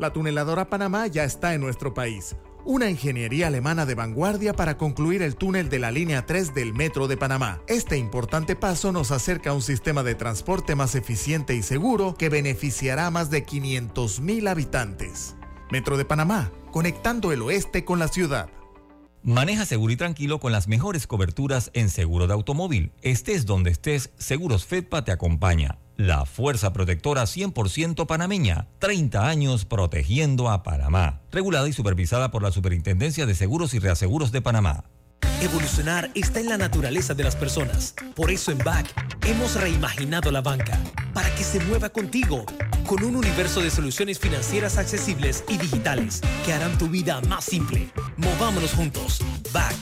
[0.00, 2.34] La tuneladora Panamá ya está en nuestro país.
[2.64, 7.06] Una ingeniería alemana de vanguardia para concluir el túnel de la línea 3 del Metro
[7.06, 7.60] de Panamá.
[7.66, 12.30] Este importante paso nos acerca a un sistema de transporte más eficiente y seguro que
[12.30, 15.36] beneficiará a más de 500.000 habitantes.
[15.70, 18.48] Metro de Panamá, conectando el oeste con la ciudad.
[19.22, 22.92] Maneja seguro y tranquilo con las mejores coberturas en seguro de automóvil.
[23.02, 25.78] Estés donde estés, Seguros Fedpa te acompaña.
[26.00, 28.68] La fuerza protectora 100% panameña.
[28.78, 31.20] 30 años protegiendo a Panamá.
[31.30, 34.84] Regulada y supervisada por la Superintendencia de Seguros y Reaseguros de Panamá.
[35.42, 37.94] Evolucionar está en la naturaleza de las personas.
[38.16, 38.86] Por eso en BAC
[39.26, 40.80] hemos reimaginado la banca
[41.12, 42.46] para que se mueva contigo
[42.86, 47.90] con un universo de soluciones financieras accesibles y digitales que harán tu vida más simple.
[48.16, 49.20] Movámonos juntos.
[49.52, 49.76] BAC.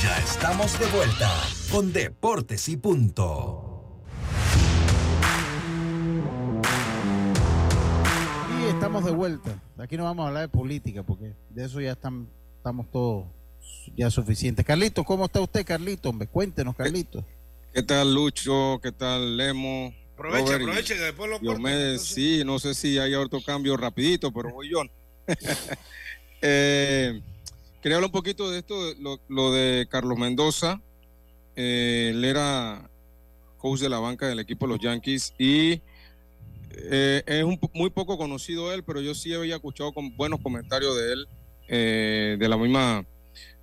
[0.00, 1.28] Ya estamos de vuelta
[1.72, 3.67] con Deportes y Punto.
[8.88, 9.62] Estamos de vuelta.
[9.76, 13.26] Aquí no vamos a hablar de política porque de eso ya están, estamos todos
[13.94, 14.64] ya suficientes.
[14.64, 16.08] Carlito, ¿cómo está usted, Carlito?
[16.08, 17.24] Hombre, cuéntenos, Carlito.
[17.72, 18.80] ¿Qué tal Lucho?
[18.82, 19.92] ¿Qué tal Lemo?
[20.14, 21.98] Aproveche, aproveche que después lo corto.
[21.98, 24.82] Sí, no sé si hay otro cambio rapidito, pero voy yo.
[26.42, 27.20] eh,
[27.82, 28.74] quería hablar un poquito de esto,
[29.28, 30.80] lo, de Carlos Mendoza.
[31.56, 32.88] Eh, él era
[33.58, 35.82] coach de la banca del equipo de los Yankees y
[36.90, 40.96] eh, es un, muy poco conocido él, pero yo sí había escuchado con buenos comentarios
[40.96, 41.28] de él,
[41.68, 43.04] eh, de la misma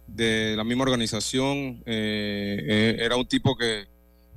[0.08, 1.82] de la misma organización.
[1.86, 3.88] era un tipo que,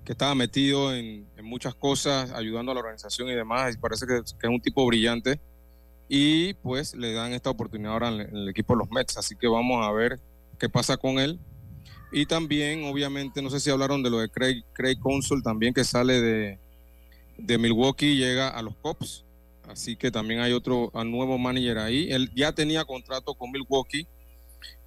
[0.08, 3.74] que estaba metido en, muchas cosas, ayudando a la organización y demás.
[3.74, 5.38] Y parece que, es un tipo brillante.
[6.08, 9.18] Y pues le dan esta oportunidad ahora en el, equipo de los Mets.
[9.18, 10.18] Así que vamos a ver
[10.58, 11.38] qué pasa con él.
[12.10, 15.84] Y también, obviamente, no sé si hablaron de lo de Craig, Craig Consul, también que
[15.84, 16.58] sale de,
[17.38, 19.24] de Milwaukee, llega a los Cubs.
[19.68, 22.10] Así que también hay otro nuevo manager ahí.
[22.10, 24.06] Él ya tenía contrato con Milwaukee.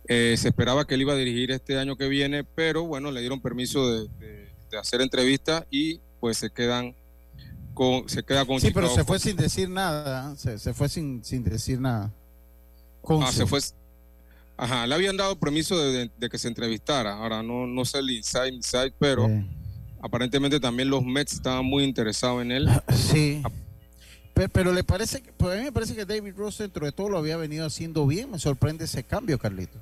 [0.08, 3.22] Eh, se esperaba que él iba a dirigir este año que viene, pero bueno, le
[3.22, 6.96] dieron permiso de de hacer entrevistas y pues se quedan
[7.74, 11.24] con, se queda con Sí, pero se fue sin decir nada, se, se fue sin,
[11.24, 12.12] sin decir nada.
[13.08, 13.60] ah, se fue.
[14.58, 17.16] Ajá, le habían dado permiso de, que se entrevistara.
[17.16, 19.28] Ahora no, no sé el inside, inside, pero
[20.02, 22.70] aparentemente también los Mets estaban muy interesados en él.
[22.94, 23.42] Sí.
[24.34, 27.18] Pero, le parece, pues a mí me parece que David Ross dentro de todo lo
[27.18, 28.32] había venido haciendo bien.
[28.32, 29.78] Me sorprende ese cambio, Carlito.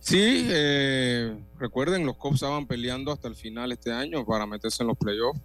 [0.00, 4.88] Sí, eh, recuerden, los Cubs estaban peleando hasta el final este año para meterse en
[4.88, 5.40] los playoffs.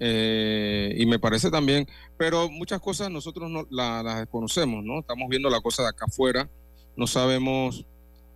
[0.00, 5.00] Eh, y me parece también, pero muchas cosas nosotros no las desconocemos, ¿no?
[5.00, 6.48] Estamos viendo la cosa de acá afuera,
[6.96, 7.84] no sabemos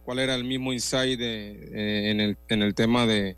[0.04, 3.36] cuál era el mismo insight eh, en, el, en el tema de,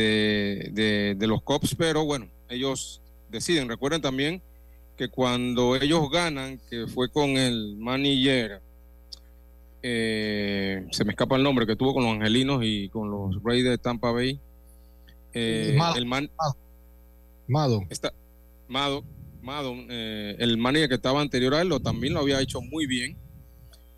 [0.00, 3.68] de, de, los Cubs, pero bueno, ellos deciden.
[3.68, 4.42] Recuerden también
[4.96, 8.60] que cuando ellos ganan, que fue con el manager
[9.86, 13.66] eh, se me escapa el nombre, que tuvo con los Angelinos y con los Reyes
[13.66, 14.40] de Tampa Bay.
[15.34, 16.30] Eh, el man,
[17.46, 17.84] Mado.
[17.90, 18.14] Está,
[18.66, 19.04] Mado,
[19.42, 22.86] Mado eh, el manager que estaba anterior a él lo, también lo había hecho muy
[22.86, 23.18] bien.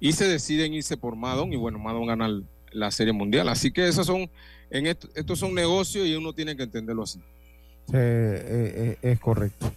[0.01, 3.49] Y se deciden irse por Madon y bueno, Madon gana la Serie Mundial.
[3.49, 4.29] Así que esos son,
[4.71, 7.21] en esto, estos son negocios y uno tiene que entenderlo así.
[7.93, 9.73] es correcto.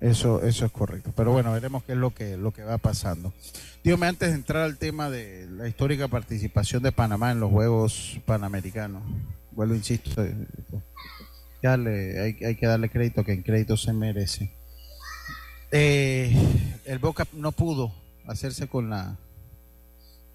[0.00, 1.12] Eso, eso es correcto.
[1.16, 3.32] Pero bueno, veremos qué es lo que, lo que va pasando.
[3.82, 8.20] Dígame, antes de entrar al tema de la histórica participación de Panamá en los Juegos
[8.24, 9.02] Panamericanos,
[9.50, 10.36] vuelvo, insisto, eh,
[11.62, 14.52] ya hay, hay, que darle crédito que en crédito se merece.
[15.72, 16.32] Eh,
[16.84, 17.92] el Boca no pudo
[18.26, 19.18] hacerse con la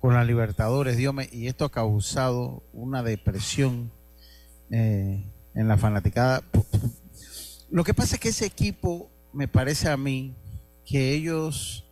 [0.03, 3.89] con la Libertadores, Dios y esto ha causado una depresión
[4.69, 5.23] eh,
[5.55, 6.43] en la fanaticada.
[7.71, 10.35] Lo que pasa es que ese equipo me parece a mí
[10.85, 11.85] que ellos,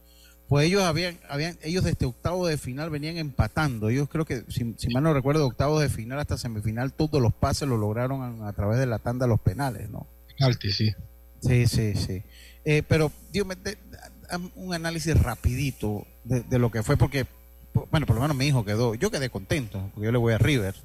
[0.49, 3.87] pues ellos habían, habían, ellos desde octavo de final venían empatando.
[3.87, 7.69] Ellos creo que, si, mal no recuerdo, octavo de final hasta semifinal, todos los pases
[7.69, 10.05] lo lograron a, través de la tanda de los penales, ¿no?
[10.41, 10.91] Alti, sí.
[11.39, 12.23] Sí, sí, sí.
[12.65, 13.47] Eh, pero, Dios
[14.55, 17.25] un análisis rapidito de, lo que fue, porque,
[17.73, 20.37] bueno, por lo menos mi hijo quedó, yo quedé contento, porque yo le voy a
[20.37, 20.75] River.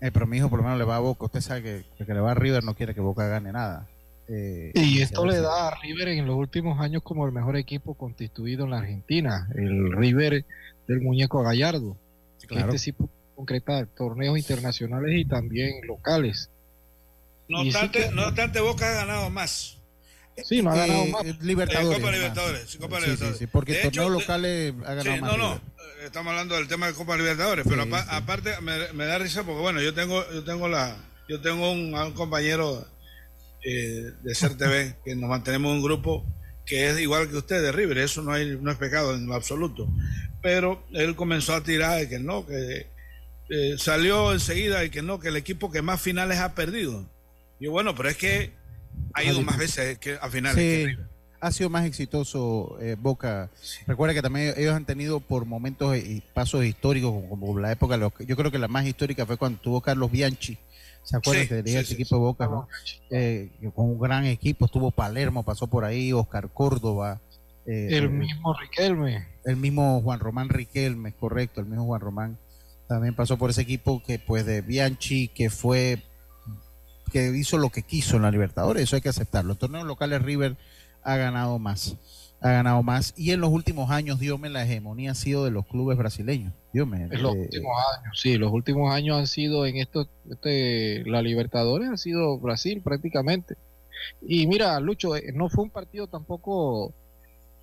[0.00, 1.26] Eh, pero mi hijo por lo menos le va a Boca.
[1.26, 3.86] Usted sabe que, que le va a River no quiere que Boca gane nada.
[4.28, 7.94] Eh, y esto le da a River en los últimos años como el mejor equipo
[7.94, 10.44] constituido en la Argentina, el River
[10.86, 11.96] del muñeco Gallardo.
[12.40, 16.48] Este sí puede concretar torneos internacionales y también locales.
[17.48, 19.79] No obstante, no obstante, Boca ha ganado más.
[20.44, 21.24] Sí, no ha ganado más.
[21.40, 21.98] Libertadores.
[21.98, 22.76] Copa Libertadores.
[22.76, 23.38] Copa Libertadores.
[23.38, 25.30] Sí, porque torneos locales ha ganado más.
[25.30, 25.60] No, no,
[26.04, 29.94] estamos hablando del tema de Copa Libertadores, pero aparte me, da risa porque bueno, yo
[29.94, 30.96] tengo, yo tengo la,
[31.28, 32.86] yo tengo un compañero
[33.64, 36.24] eh, de CERTV, que nos mantenemos un grupo
[36.66, 39.34] que es igual que usted de River, eso no, hay, no es pecado en lo
[39.34, 39.88] absoluto.
[40.40, 42.86] Pero él comenzó a tirar de que no, que
[43.50, 47.10] eh, salió enseguida y que no, que el equipo que más finales ha perdido.
[47.58, 48.52] Y bueno, pero es que
[49.14, 50.96] ha ido más veces que a finales
[51.40, 53.50] Ha sido más exitoso eh, Boca.
[53.86, 58.36] Recuerda que también ellos han tenido por momentos y pasos históricos, como la época, yo
[58.36, 60.58] creo que la más histórica fue cuando tuvo Carlos Bianchi,
[61.02, 62.68] ¿Se acuerdan que tenía ese equipo de Boca?
[63.10, 67.20] Eh, con un gran equipo, estuvo Palermo, pasó por ahí, Oscar Córdoba.
[67.66, 69.26] Eh, el mismo Riquelme.
[69.44, 72.38] El mismo Juan Román Riquelme, correcto, el mismo Juan Román
[72.86, 76.02] también pasó por ese equipo que pues de Bianchi, que fue,
[77.10, 79.52] que hizo lo que quiso en la Libertadores, eso hay que aceptarlo.
[79.52, 80.56] En torneos locales River
[81.02, 81.96] ha ganado más
[82.40, 83.12] ha ganado más.
[83.16, 86.52] Y en los últimos años, Dios la hegemonía ha sido de los clubes brasileños.
[86.72, 91.22] Dios En los últimos años, sí, los últimos años han sido en esto, este, la
[91.22, 93.56] Libertadores ha sido Brasil prácticamente.
[94.22, 96.94] Y mira, Lucho, eh, no fue un partido tampoco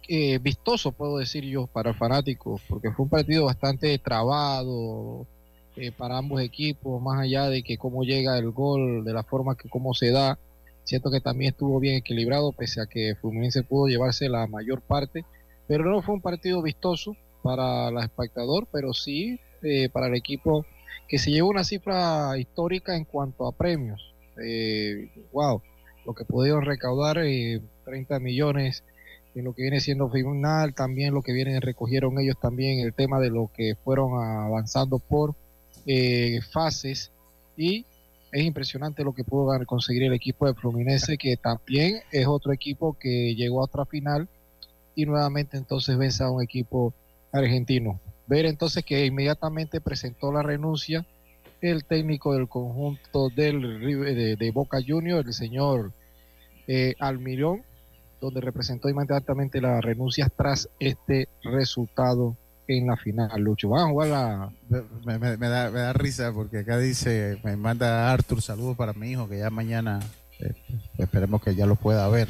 [0.07, 5.25] eh, vistoso, puedo decir yo, para fanáticos, porque fue un partido bastante trabado,
[5.79, 9.55] eh, para ambos equipos, más allá de que cómo llega el gol, de la forma
[9.55, 10.39] que cómo se da.
[10.85, 15.23] Siento que también estuvo bien equilibrado, pese a que Fluminense pudo llevarse la mayor parte,
[15.67, 20.65] pero no fue un partido vistoso para el espectador, pero sí eh, para el equipo
[21.07, 24.15] que se llevó una cifra histórica en cuanto a premios.
[24.41, 25.61] Eh, wow,
[26.07, 28.83] lo que pudieron recaudar, 30 millones
[29.35, 33.19] en lo que viene siendo final, también lo que vienen recogieron ellos también el tema
[33.19, 35.35] de lo que fueron avanzando por
[35.87, 37.11] eh, fases
[37.55, 37.85] y
[38.31, 42.97] es impresionante lo que pudo conseguir el equipo de Fluminense que también es otro equipo
[42.99, 44.27] que llegó a otra final
[44.95, 46.93] y nuevamente entonces vence a un equipo
[47.31, 48.01] argentino.
[48.27, 51.05] Ver entonces que inmediatamente presentó la renuncia
[51.61, 55.93] el técnico del conjunto del, de, Boca Juniors, el señor
[56.67, 57.63] eh, Almirón,
[58.19, 62.35] donde representó inmediatamente las renuncias tras este resultado
[62.67, 63.69] en la final, Lucho.
[63.69, 64.51] Van a jugar la...
[65.05, 69.49] Me, da, risa porque acá dice, me manda Arthur saludos para mi hijo, que ya
[69.49, 69.99] mañana
[70.39, 70.53] eh,
[70.97, 72.27] esperemos que ya lo pueda ver.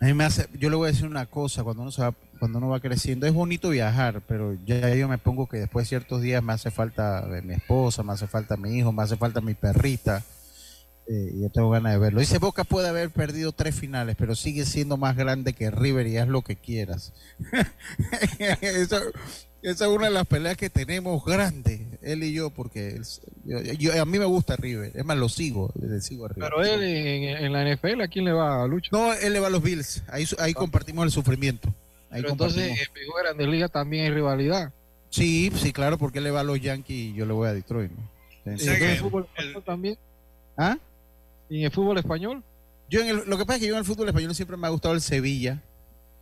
[0.00, 2.14] A mí me hace, yo le voy a decir una cosa, cuando uno, se va,
[2.38, 5.88] cuando uno va creciendo, es bonito viajar, pero ya yo me pongo que después de
[5.88, 9.40] ciertos días me hace falta mi esposa, me hace falta mi hijo, me hace falta
[9.40, 10.22] mi perrita
[11.08, 12.20] eh, yo tengo ganas de verlo.
[12.20, 16.16] Dice Boca puede haber perdido tres finales, pero sigue siendo más grande que River y
[16.16, 17.12] haz lo que quieras.
[18.60, 19.00] esa,
[19.62, 23.00] es una de las peleas que tenemos grande, él y yo, porque
[23.44, 26.50] yo, a mí me gusta River, es más, lo sigo, le sigo a River.
[26.50, 28.90] Pero él en, la NFL, ¿a quién le va a Lucho?
[28.92, 31.68] No, él le va a los Bills, ahí, ahí compartimos el sufrimiento.
[32.10, 32.76] Ahí pero entonces, en
[33.22, 34.72] Grandes Ligas también hay rivalidad.
[35.10, 37.52] Sí, sí, claro, porque él le va a los Yankees y yo le voy a
[37.52, 37.90] Detroit.
[37.92, 38.16] ¿no?
[38.44, 39.28] el fútbol
[39.64, 39.98] también?
[40.56, 40.78] ¿Ah?
[41.48, 42.42] ¿Y en el fútbol español?
[42.88, 44.70] Yo en lo que pasa es que yo en el fútbol español siempre me ha
[44.70, 45.62] gustado el Sevilla.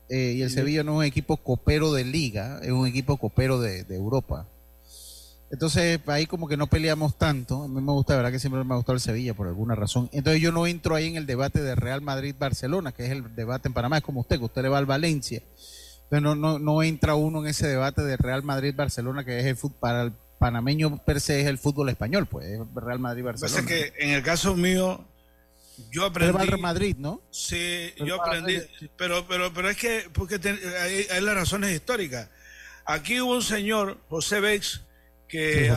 [0.08, 3.58] Eh, y el Sevilla no es un equipo copero de liga, es un equipo copero
[3.60, 4.46] de, Europa.
[5.50, 7.62] Entonces, ahí como que no peleamos tanto.
[7.62, 10.10] A mí me gusta, verdad que siempre me ha gustado el Sevilla por alguna razón.
[10.12, 13.68] Entonces, yo no entro ahí en el debate de Real Madrid-Barcelona, que es el debate
[13.68, 13.98] en Panamá.
[13.98, 15.42] Es como usted, que usted le va al Valencia.
[16.04, 19.56] Entonces, no, no, no entra uno en ese debate de Real Madrid-Barcelona, que es el
[19.56, 23.56] fútbol para el panameño per se, es el fútbol español, pues, es Real Madrid-Barcelona.
[23.56, 25.04] Pasa que en el caso mío,
[25.90, 26.36] yo aprendí.
[26.36, 27.22] Real Madrid, ¿no?
[27.30, 28.58] Sí, yo aprendí.
[28.96, 32.30] Pero, pero, pero es que porque hay, las razones históricas.
[32.86, 34.82] Aquí hubo un señor, José Bex,
[35.28, 35.72] que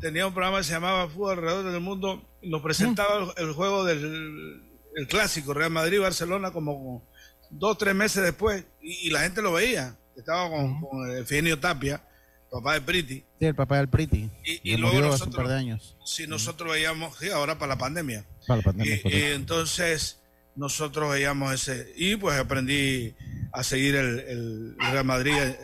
[0.00, 2.22] tenía un programa que se llamaba Fútbol alrededor del mundo.
[2.42, 4.62] Nos presentaba el, juego del
[4.94, 7.06] el clásico Real Madrid-Barcelona como
[7.50, 9.96] dos tres meses después y, la gente lo veía.
[10.16, 12.02] Estaba con, con Eugenio Tapia
[12.50, 13.24] papá de Priti.
[13.38, 14.30] Sí, el papá del Priti.
[14.44, 15.96] Y, luego nosotros, años.
[16.04, 18.24] Sí, nosotros veíamos, sí, ahora para la pandemia.
[18.46, 19.00] Para la pandemia.
[19.04, 20.20] Y, entonces
[20.54, 23.14] nosotros veíamos ese, y pues aprendí
[23.52, 25.58] a seguir el, Real Madrid eh,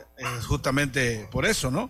[0.46, 1.88] justamente por eso, ¿no?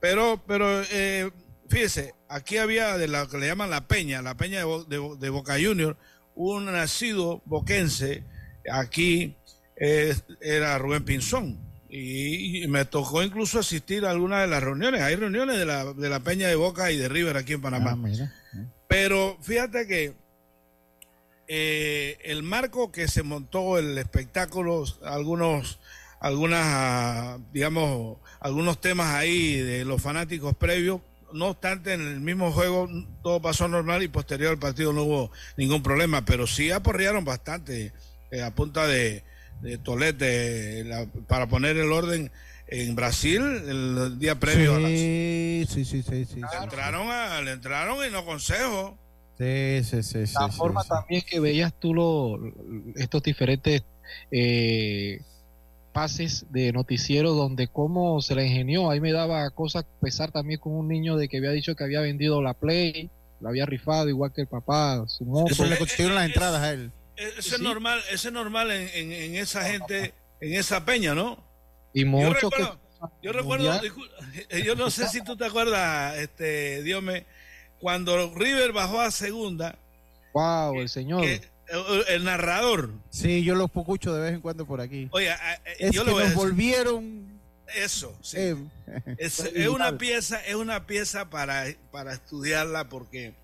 [0.00, 1.30] Pero, pero eh,
[1.68, 5.54] fíjese, aquí había de lo que le llaman la Peña, la Peña de, de, Boca
[5.54, 5.96] Junior,
[6.34, 8.24] un nacido boquense,
[8.72, 9.36] aquí
[9.76, 15.02] eh, era Rubén Pinzón y, me tocó incluso asistir a algunas de las reuniones.
[15.02, 17.98] Hay reuniones de la, de la Peña de Boca y de River aquí en Panamá.
[17.98, 18.32] Ah,
[18.88, 20.14] Pero fíjate que
[21.48, 25.80] eh, el marco que se montó, el espectáculo, algunos,
[26.18, 31.02] algunas, digamos, algunos temas ahí de los fanáticos previos,
[31.34, 32.88] no obstante, en el mismo juego
[33.22, 37.92] todo pasó normal y posterior al partido no hubo ningún problema, pero sí aporrearon bastante
[38.30, 39.24] eh, a punta de,
[39.62, 40.84] de Tolete
[41.28, 42.30] para poner el orden
[42.66, 46.40] en Brasil el día previo sí, a Sí, sí, sí, sí.
[46.40, 48.98] Le entraron, a, le entraron y no consejo.
[49.38, 50.34] Sí, sí, sí.
[50.34, 52.38] La forma también que veías tú lo,
[52.96, 53.82] estos diferentes
[54.30, 55.20] eh,
[55.92, 58.90] pases de noticiero donde cómo se le ingenió.
[58.90, 62.00] Ahí me daba cosa pesar también con un niño de que había dicho que había
[62.00, 63.10] vendido la Play,
[63.40, 65.52] la había rifado igual que el papá, su moto.
[65.52, 66.92] Eso le consiguieron las entradas a él.
[67.38, 71.42] Eso es normal, eso es normal en, en, esa gente, en esa peña, ¿no?
[71.94, 72.50] Y mucho
[73.22, 73.80] yo recuerdo,
[74.48, 77.02] eh, yo no sé si tú te acuerdas, este, Dios
[77.80, 79.76] cuando River bajó a segunda.
[80.32, 81.24] Wow, el señor.
[81.24, 82.90] el, narrador.
[83.10, 85.08] Sí, yo lo escucho de vez en cuando por aquí.
[85.10, 85.34] Oye,
[85.78, 87.40] es yo que lo nos volvieron.
[87.74, 88.36] Eso, sí.
[88.38, 88.56] Eh,
[89.18, 93.34] es, es, una pieza, es una pieza para, para estudiarla porque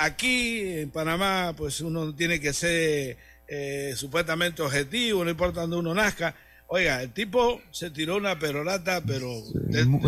[0.00, 3.16] Aquí en Panamá, pues uno tiene que ser
[3.48, 6.36] eh, supuestamente objetivo, no importa dónde uno nazca.
[6.68, 9.28] Oiga, el tipo se tiró una perorata, pero...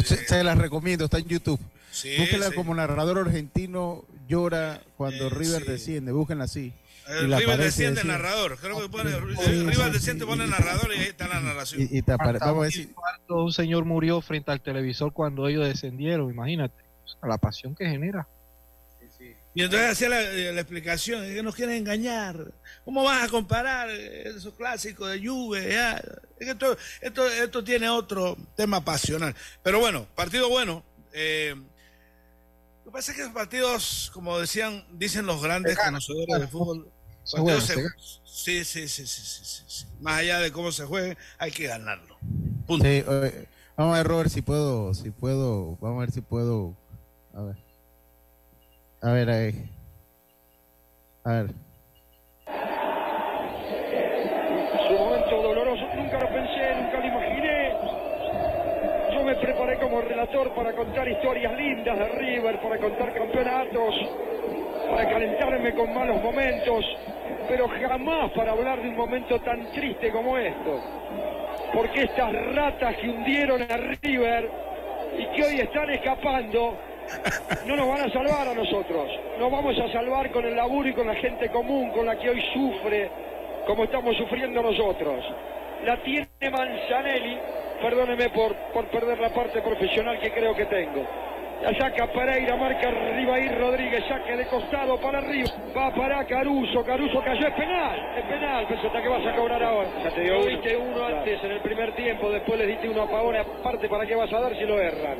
[0.04, 1.58] se, la recomiendo, está en YouTube.
[1.90, 6.72] Sí, Búsquela como narrador argentino llora cuando River desciende, búsquenla así.
[7.08, 11.40] El River desciende narrador, creo que pone, River desciende pone narrador y ahí está la
[11.40, 11.88] narración.
[11.90, 12.94] Y, te vamos a decir.
[13.28, 16.84] Un señor murió frente al televisor cuando ellos descendieron, imagínate.
[17.22, 18.28] la pasión que genera.
[19.52, 22.52] Y entonces hacía la, eh, la explicación, es que nos quieren engañar.
[22.84, 25.72] ¿Cómo vas a comparar esos clásicos de Juve?
[25.72, 25.96] ya?
[26.38, 29.34] Es que esto, esto, esto tiene otro tema pasional.
[29.62, 30.84] Pero bueno, partido bueno.
[31.12, 31.54] Eh,
[32.84, 36.88] lo que pasa es que los partidos, como decían, dicen los grandes conocedores del fútbol,
[37.24, 39.86] Son partidos buenos, se- sí, sí, sí, sí, sí, sí, sí.
[40.00, 42.16] Más allá de cómo se juegue, hay que ganarlo.
[42.68, 43.46] Sí, eh,
[43.76, 46.76] vamos a ver, Robert, si puedo, si puedo, vamos a ver si puedo.
[47.34, 47.69] A ver.
[49.02, 49.54] A ver, ahí.
[51.24, 51.46] A ver.
[54.88, 57.72] Su momento doloroso, nunca lo pensé, nunca lo imaginé.
[59.14, 63.94] Yo me preparé como relator para contar historias lindas de River, para contar campeonatos,
[64.90, 66.84] para calentarme con malos momentos,
[67.48, 70.78] pero jamás para hablar de un momento tan triste como esto.
[71.72, 74.50] Porque estas ratas que hundieron a River
[75.18, 76.76] y que hoy están escapando,
[77.66, 79.10] no nos van a salvar a nosotros.
[79.38, 82.30] Nos vamos a salvar con el laburo y con la gente común, con la que
[82.30, 83.10] hoy sufre,
[83.66, 85.24] como estamos sufriendo nosotros.
[85.84, 87.38] La tiene Manzanelli,
[87.80, 91.29] perdóneme por, por perder la parte profesional que creo que tengo.
[91.62, 95.50] La saca Pereira, marca Ribair Rodríguez, saque de costado para arriba.
[95.76, 99.88] Va para Caruso, Caruso cayó, es penal, es penal, pensate que vas a cobrar ahora.
[100.02, 101.04] Ya te dio uno.
[101.04, 104.32] antes en el primer tiempo, después les diste uno a Pavone, aparte para qué vas
[104.32, 105.18] a dar si lo erran.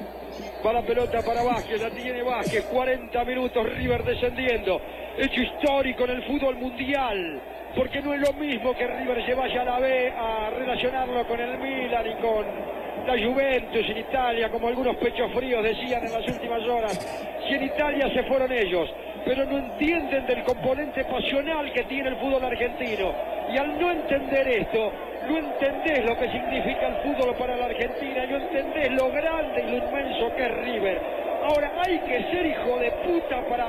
[0.64, 4.80] Va la pelota para Vázquez, la tiene Vázquez, 40 minutos River descendiendo.
[5.18, 7.38] Hecho histórico en el fútbol mundial,
[7.76, 11.38] porque no es lo mismo que River se vaya a la B a relacionarlo con
[11.38, 16.26] el Milan y con la Juventus en Italia, como algunos pechos fríos decían en las
[16.26, 16.98] últimas horas.
[17.46, 18.90] Si en Italia se fueron ellos,
[19.24, 23.12] pero no entienden del componente pasional que tiene el fútbol argentino.
[23.53, 24.92] Y al no entender esto,
[25.28, 29.70] no entendés lo que significa el fútbol para la Argentina, no entendés lo grande y
[29.70, 31.01] lo inmenso que es River.
[31.42, 33.68] Ahora hay que ser hijo de puta para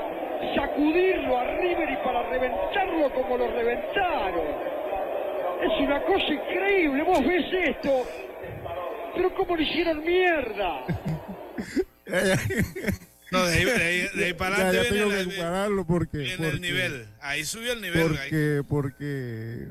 [0.54, 4.72] sacudirlo a River y para reventarlo como lo reventaron.
[5.62, 8.04] Es una cosa increíble, vos ves esto,
[9.14, 10.84] pero cómo lo hicieron mierda.
[13.30, 16.18] No, de ahí, de ahí- de ahí para adelante ya tengo viene, que compararlo porque,
[16.18, 17.08] viene porque el nivel.
[17.22, 18.02] Ahí subió el nivel.
[18.18, 18.28] ahí.
[18.28, 19.68] porque, porque,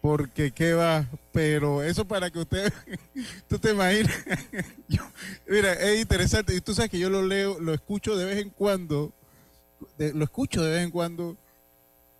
[0.00, 2.72] porque qué va, pero eso para que usted,
[3.48, 4.14] tú te imaginas,
[4.88, 5.02] Yo-
[5.48, 8.50] mira, es interesante, y tú sabes que yo lo leo, lo escucho de vez en
[8.50, 9.12] cuando,
[9.98, 11.36] de- lo escucho de vez en cuando,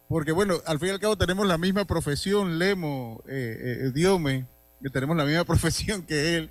[0.08, 4.46] porque bueno, al fin y al cabo tenemos la misma profesión, Lemo, eh, eh, Diome,
[4.82, 6.50] que tenemos la misma profesión que él,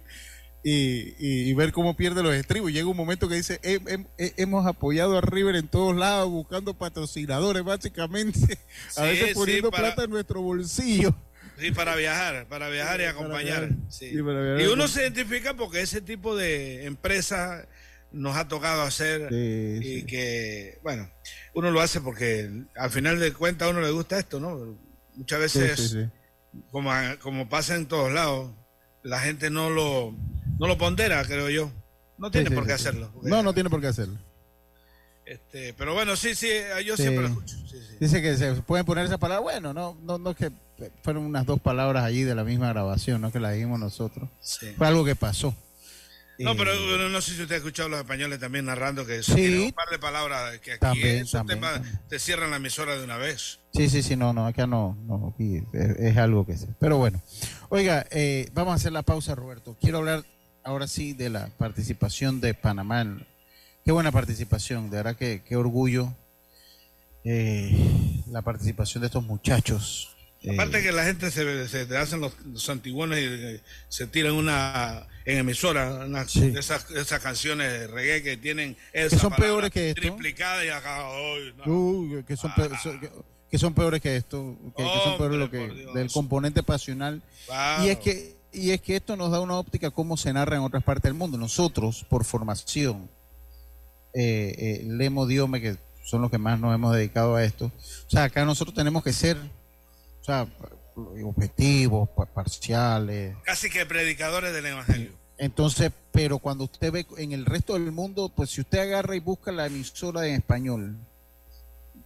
[0.64, 2.72] y, y- y ver cómo pierde los estribos.
[2.72, 6.30] Llega un momento que dice, "Hem- hem- he- hemos apoyado a River en todos lados,
[6.30, 8.60] buscando patrocinadores básicamente,
[8.96, 11.16] a Sí, veces sí, poniendo para- plata en nuestro bolsillo.
[11.60, 13.68] Sí, para viajar, para viajar y acompañar.
[13.68, 13.70] viajar.
[13.90, 14.10] sí.
[14.12, 14.62] Sí, para viajar.
[14.62, 17.68] Y uno se identifica porque ese tipo de empresas
[18.12, 21.10] nos ha tocado hacer Sí, y que, bueno,
[21.54, 24.78] uno lo hace porque al final de cuentas a uno le gusta esto, ¿no?
[25.16, 26.06] Muchas veces, sí.
[26.72, 26.92] Como,
[27.22, 28.52] como pasa en todos lados,
[29.04, 30.14] la gente no lo,
[30.60, 31.72] no lo pondera, creo yo.
[32.18, 33.12] No tiene Sí, sí, por qué sí, hacerlo.
[33.24, 34.20] No, no tiene por qué hacerlo.
[35.26, 36.50] Este, pero bueno, sí, sí,
[36.86, 37.56] yo siempre lo escucho.
[38.00, 39.42] Dice que se pueden poner esa palabra.
[39.42, 40.52] Bueno, no, no, no es que
[41.04, 44.30] fueron unas dos palabras allí de la misma grabación, no que la dijimos nosotros.
[44.42, 44.74] Sí.
[44.78, 45.56] Fue algo que pasó.
[46.40, 49.22] No, Eh, pero no sé si usted ha escuchado a los españoles también narrando que
[49.22, 49.66] Sí.
[49.66, 52.00] un par de palabras que aquí También, también, también.
[52.10, 53.60] te cierran la emisora de una vez.
[53.74, 55.64] Sí, sí, sí, no, no, acá no, no, es,
[56.00, 56.68] es algo que sé.
[56.80, 57.22] Pero bueno,
[57.70, 59.78] oiga, eh, vamos a hacer la pausa, Roberto.
[59.80, 60.26] Quiero hablar
[60.64, 63.02] ahora sí de la participación de Panamá.
[63.02, 63.28] en-
[63.86, 66.16] Qué buena participación, de verdad que qué orgullo
[67.24, 70.16] eh, la participación de estos muchachos.
[70.42, 74.34] Eh, Aparte que la gente se, se hacen los, los antiguones y eh, se tiran
[74.34, 79.70] una en emisora, una, de esas, esas canciones de reggae que tienen esa son peores
[79.72, 80.02] que esto.
[80.02, 81.04] triplicada y acá,
[81.66, 81.72] no.
[81.74, 83.10] Uy, que son, pe- son- que,
[83.50, 87.22] que son peores que esto, que, que son peores lo que del componente pasional.
[87.48, 87.86] Wow.
[87.86, 90.62] Y es que y es que esto nos da una óptica cómo se narra en
[90.64, 91.38] otras partes del mundo.
[91.38, 93.10] Nosotros, por formación,
[94.14, 98.10] eh, eh, Lemo Diome, que son los que más nos hemos dedicado a esto, o
[98.10, 100.48] sea, acá nosotros tenemos que ser, o sea,
[100.96, 105.12] objetivos, pa- parciales, Casi que predicadores del evangelio.
[105.38, 109.20] entonces, pero cuando usted ve en el resto del mundo, pues si usted agarra y
[109.20, 110.98] busca la emisora en español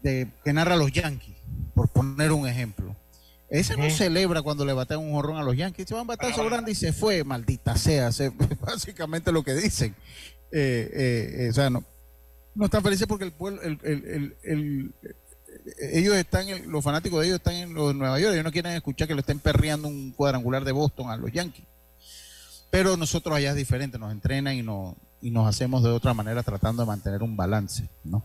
[0.02, 1.36] de, que narra a los Yankees,
[1.74, 2.96] por poner un ejemplo,
[3.50, 6.44] esa no celebra cuando le batean un jorrón a los Yankees, se van a batazo
[6.46, 8.30] grande y se fue, maldita sea, se-
[8.62, 9.96] básicamente lo que dicen.
[10.52, 11.84] Eh, eh, eh, o sea, no,
[12.54, 14.94] no están felices porque el pueblo, el, el- el- el-
[15.80, 19.08] ellos están, los fanáticos de ellos están en los Nueva York, ellos no quieren escuchar
[19.08, 21.66] que le estén perreando un cuadrangular de Boston a los Yankees.
[22.70, 26.44] Pero nosotros allá es diferente, nos entrenan y nos, y nos hacemos de otra manera
[26.44, 28.24] tratando de mantener un balance, ¿no?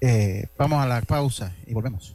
[0.00, 2.14] Eh, vamos a la pausa y volvemos.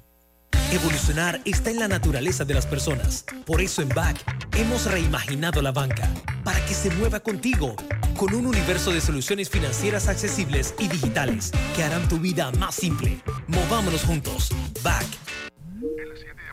[0.72, 3.26] Evolucionar está en la naturaleza de las personas.
[3.46, 4.24] Por eso en BAC
[4.58, 6.10] hemos reimaginado la banca
[6.44, 7.76] para que se mueva contigo
[8.18, 13.20] con un universo de soluciones financieras accesibles y digitales que harán tu vida más simple.
[13.48, 14.50] Movámonos juntos.
[14.84, 15.06] BAC.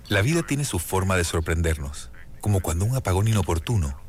[0.08, 2.10] La vida tiene su forma de sorprendernos,
[2.40, 4.00] como cuando un apagón inoportuno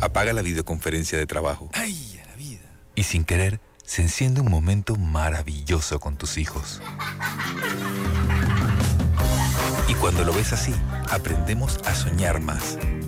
[0.00, 1.70] apaga la videoconferencia de trabajo.
[1.74, 2.62] ¡Ay, a la vida!
[2.94, 6.82] Y sin querer, se enciende un momento maravilloso con tus hijos.
[9.88, 10.74] Y cuando lo ves así,
[11.10, 12.76] aprendemos a soñar más.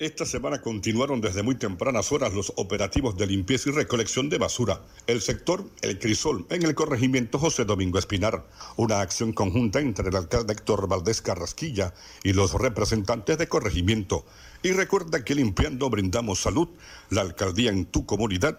[0.00, 4.80] Esta semana continuaron desde muy tempranas horas los operativos de limpieza y recolección de basura.
[5.06, 8.46] El sector El Crisol, en el corregimiento José Domingo Espinar.
[8.78, 11.92] Una acción conjunta entre el alcalde Héctor Valdés Carrasquilla
[12.24, 14.24] y los representantes de corregimiento.
[14.62, 16.68] Y recuerda que limpiando brindamos salud,
[17.10, 18.58] la alcaldía en tu comunidad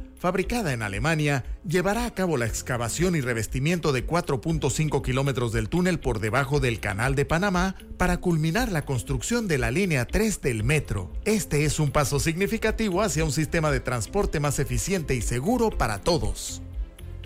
[0.21, 5.99] fabricada en Alemania, llevará a cabo la excavación y revestimiento de 4.5 kilómetros del túnel
[5.99, 10.63] por debajo del Canal de Panamá para culminar la construcción de la línea 3 del
[10.63, 11.11] metro.
[11.25, 16.01] Este es un paso significativo hacia un sistema de transporte más eficiente y seguro para
[16.01, 16.61] todos.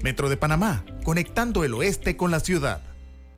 [0.01, 2.81] Metro de Panamá, conectando el oeste con la ciudad.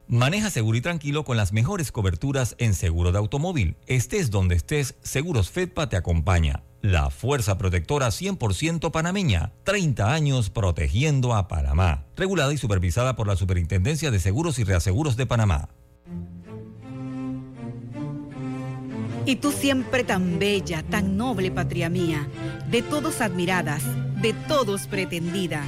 [0.07, 3.75] Maneja seguro y tranquilo con las mejores coberturas en seguro de automóvil.
[3.87, 6.61] Estés donde estés, Seguros Fedpa te acompaña.
[6.81, 9.51] La fuerza protectora 100% panameña.
[9.63, 12.05] 30 años protegiendo a Panamá.
[12.15, 15.69] Regulada y supervisada por la Superintendencia de Seguros y Reaseguros de Panamá.
[19.25, 22.27] Y tú siempre tan bella, tan noble, patria mía,
[22.69, 23.83] de todos admiradas,
[24.21, 25.63] de todos pretendida.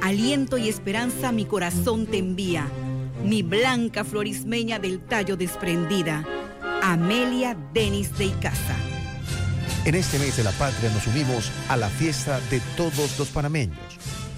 [0.00, 2.68] Aliento y esperanza mi corazón te envía
[3.24, 6.24] mi blanca florismeña del tallo desprendida,
[6.82, 8.76] Amelia Denis de Icaza.
[9.84, 13.78] En este mes de la patria nos unimos a la fiesta de todos los panameños.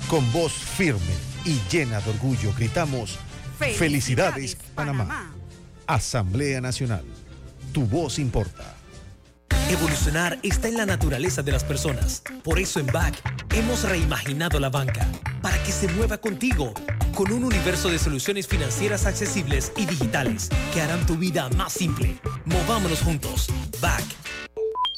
[0.09, 3.17] Con voz firme y llena de orgullo gritamos,
[3.59, 5.33] Felicidades, Panamá.
[5.87, 7.05] Asamblea Nacional.
[7.73, 8.75] Tu voz importa.
[9.71, 12.23] Evolucionar está en la naturaleza de las personas.
[12.43, 13.15] Por eso en BAC
[13.55, 15.07] hemos reimaginado la banca
[15.43, 16.75] para que se mueva contigo
[17.15, 22.17] con un universo de soluciones financieras accesibles y digitales que harán tu vida más simple.
[22.45, 23.49] Movámonos juntos.
[23.81, 24.05] Back.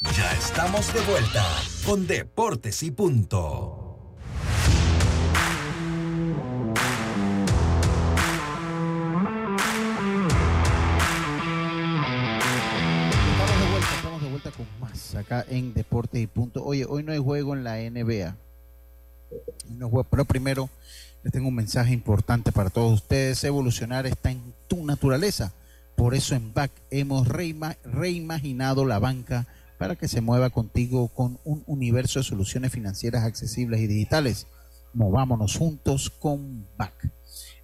[0.01, 1.44] Ya estamos de vuelta
[1.84, 3.74] con Deportes y Punto.
[12.28, 16.64] Estamos de vuelta, estamos de vuelta con más acá en Deportes y Punto.
[16.64, 18.36] Oye, hoy no hay juego en la NBA.
[19.70, 20.68] No juego, pero primero
[21.22, 23.42] les tengo un mensaje importante para todos ustedes.
[23.44, 25.53] Evolucionar está en tu naturaleza.
[25.96, 29.46] Por eso en BAC hemos reima- reimaginado la banca
[29.78, 34.46] para que se mueva contigo con un universo de soluciones financieras accesibles y digitales.
[34.92, 37.12] Movámonos juntos con BAC.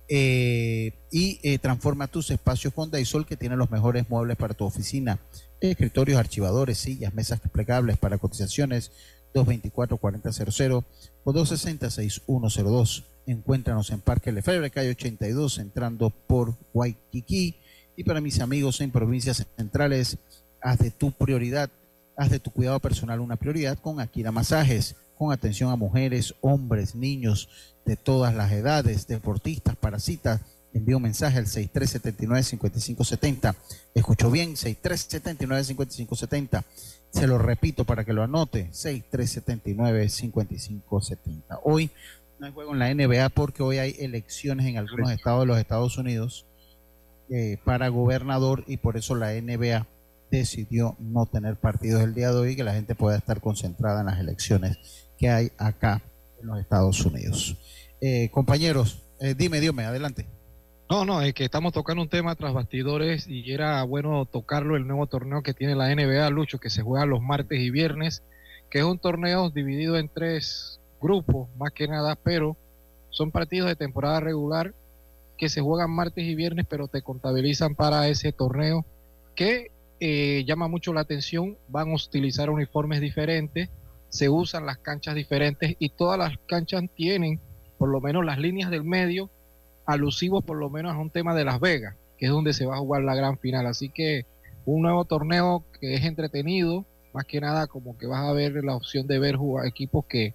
[0.07, 4.65] Eh, y eh, transforma tus espacios con Daisol que tiene los mejores muebles para tu
[4.65, 5.19] oficina,
[5.61, 8.93] escritorios, archivadores, sillas, mesas plegables para cotizaciones
[9.35, 10.85] 224-4000
[11.25, 13.05] o 260-6102.
[13.27, 17.57] Encuéntranos en Parque Lefebvre, calle 82, entrando por Waikiki.
[17.97, 20.19] Y para mis amigos en provincias centrales,
[20.61, 21.71] haz de tu prioridad,
[22.17, 26.95] haz de tu cuidado personal una prioridad con Akira Masajes, con atención a mujeres, hombres,
[26.95, 30.41] niños de todas las edades, deportistas, para citas.
[30.73, 33.55] Envía un mensaje al 6379-5570.
[33.95, 36.65] Escuchó bien, 6379-5570.
[37.11, 41.61] Se lo repito para que lo anote, 6379-5570.
[41.63, 41.91] Hoy
[42.41, 45.59] no hay juego en la NBA porque hoy hay elecciones en algunos estados de los
[45.59, 46.45] Estados Unidos
[47.31, 49.87] eh, para gobernador y por eso la NBA
[50.39, 54.07] decidió no tener partidos el día de hoy que la gente pueda estar concentrada en
[54.07, 54.79] las elecciones
[55.19, 56.03] que hay acá
[56.41, 57.57] en los Estados Unidos.
[58.01, 60.27] Eh, compañeros, eh, dime, dime, adelante.
[60.91, 64.87] No, no, es que estamos tocando un tema tras bastidores y era bueno tocarlo el
[64.87, 68.23] nuevo torneo que tiene la NBA, Lucho, que se juega los martes y viernes,
[68.71, 72.57] que es un torneo dividido en tres grupos, más que nada, pero
[73.11, 74.75] son partidos de temporada regular
[75.39, 78.85] que se juegan martes y viernes, pero te contabilizan para ese torneo
[79.35, 79.71] que
[80.07, 81.57] eh, llama mucho la atención.
[81.69, 83.71] Van a utilizar uniformes diferentes,
[84.11, 87.41] se usan las canchas diferentes y todas las canchas tienen
[87.79, 89.31] por lo menos las líneas del medio
[89.87, 92.77] alusivos por lo menos a un tema de Las Vegas, que es donde se va
[92.77, 93.67] a jugar la gran final.
[93.67, 94.27] Así que
[94.67, 96.85] un nuevo torneo que es entretenido,
[97.15, 100.35] más que nada como que vas a ver la opción de ver jugar equipos que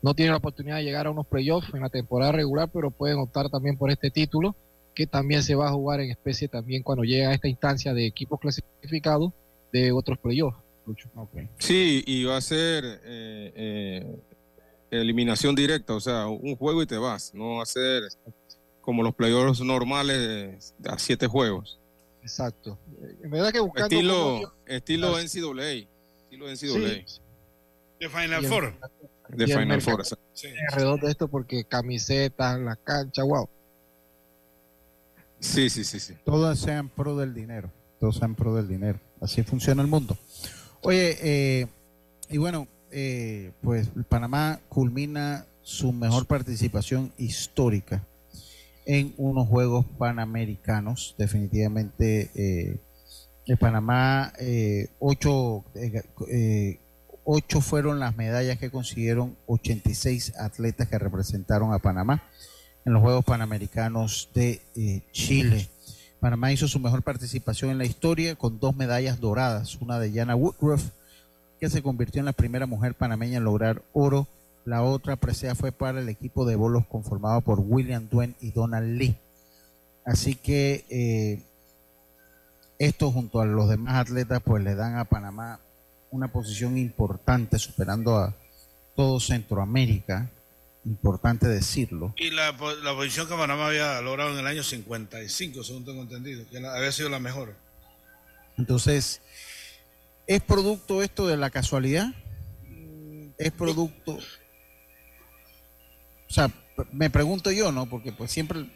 [0.00, 3.18] no tienen la oportunidad de llegar a unos playoffs en la temporada regular, pero pueden
[3.18, 4.54] optar también por este título,
[4.98, 8.04] que también se va a jugar en especie también cuando llega a esta instancia de
[8.04, 9.32] equipos clasificados
[9.72, 10.58] de otros playoffs.
[11.58, 14.16] Sí, y va a ser eh, eh,
[14.90, 18.02] eliminación directa, o sea, un juego y te vas, no va a ser
[18.80, 21.78] como los playoffs normales de- a siete juegos.
[22.22, 22.76] Exacto.
[23.22, 25.22] En verdad que buscando Estilo, como- estilo Claro.
[25.22, 25.72] NCAA.
[26.24, 27.04] Estilo NCAA.
[28.00, 28.74] De Final Four.
[29.28, 30.00] De Final Four.
[30.00, 30.24] exacto.
[30.72, 33.48] alrededor de esto porque camisetas, la cancha, wow.
[35.40, 36.14] Sí, sí, sí, sí.
[36.24, 37.70] Todos sean pro del dinero.
[38.00, 39.00] Todos sean pro del dinero.
[39.20, 40.16] Así funciona el mundo.
[40.82, 41.66] Oye, eh,
[42.30, 48.04] y bueno, eh, pues Panamá culmina su mejor participación histórica
[48.86, 51.14] en unos Juegos Panamericanos.
[51.18, 52.80] Definitivamente, eh,
[53.48, 56.80] de Panamá, eh, ocho, eh, eh,
[57.24, 62.22] ocho fueron las medallas que consiguieron 86 atletas que representaron a Panamá
[62.88, 65.68] en los Juegos Panamericanos de eh, Chile.
[66.20, 70.34] Panamá hizo su mejor participación en la historia con dos medallas doradas, una de Jana
[70.34, 70.88] Woodruff,
[71.60, 74.26] que se convirtió en la primera mujer panameña en lograr oro.
[74.64, 78.96] La otra presea fue para el equipo de bolos conformado por William Duen y Donald
[78.96, 79.16] Lee.
[80.06, 81.42] Así que eh,
[82.78, 85.60] esto junto a los demás atletas pues le dan a Panamá
[86.10, 88.34] una posición importante superando a
[88.96, 90.30] todo Centroamérica,
[90.88, 92.14] importante decirlo.
[92.16, 96.44] Y la, la posición que Panamá había logrado en el año 55, según tengo entendido,
[96.50, 97.54] que había sido la mejor.
[98.56, 99.20] Entonces,
[100.26, 102.06] ¿es producto esto de la casualidad?
[103.38, 104.18] ¿Es producto?
[106.28, 106.50] O sea,
[106.92, 107.88] me pregunto yo, ¿no?
[107.88, 108.66] Porque pues siempre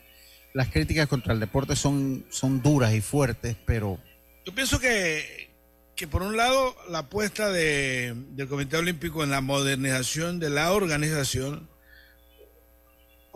[0.54, 3.98] las críticas contra el deporte son, son duras y fuertes, pero
[4.44, 5.50] Yo pienso que,
[5.96, 10.72] que por un lado la apuesta de- del Comité Olímpico en la modernización de la
[10.72, 11.68] organización,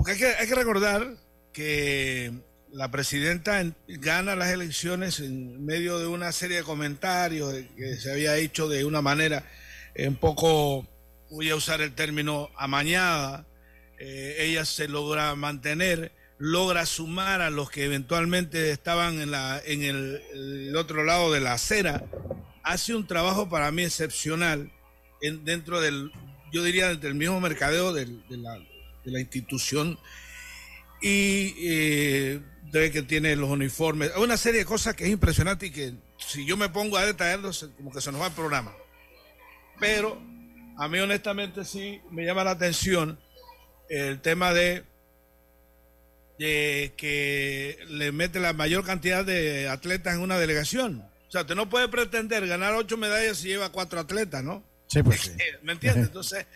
[0.07, 1.17] hay que, recordar
[1.53, 2.33] que
[2.73, 8.13] la presidenta en- gana las elecciones en medio de una serie de comentarios que se
[8.13, 9.45] había hecho de una manera
[9.99, 10.87] un poco,
[11.31, 13.47] voy a usar el término amañada,
[13.99, 19.83] eh, ella se logra mantener, logra sumar a los que eventualmente estaban en, la, en
[19.85, 22.05] el, otro lado de la acera,
[22.63, 24.71] hace un trabajo para mí excepcional
[25.23, 26.11] en- dentro del,
[26.53, 28.59] yo diría, del mismo mercadeo del- de, la,
[29.07, 29.99] de la institución.
[31.01, 32.41] y eh,
[32.93, 34.11] que tiene los uniformes.
[34.19, 37.71] Una serie de cosas que es impresionante y que si yo me pongo a detallarlos,
[37.77, 38.75] como que se nos va el programa.
[39.81, 40.21] Pero
[40.77, 43.19] a mí honestamente sí me llama la atención
[43.89, 44.85] el tema de,
[46.39, 51.01] de que le mete la mayor cantidad de atletas en una delegación.
[51.29, 54.63] O sea, usted no puede pretender ganar ocho medallas si lleva cuatro atletas, ¿no?
[54.87, 55.33] Sí, pues
[55.63, 56.09] ¿Me entiendes?
[56.09, 56.47] Entonces,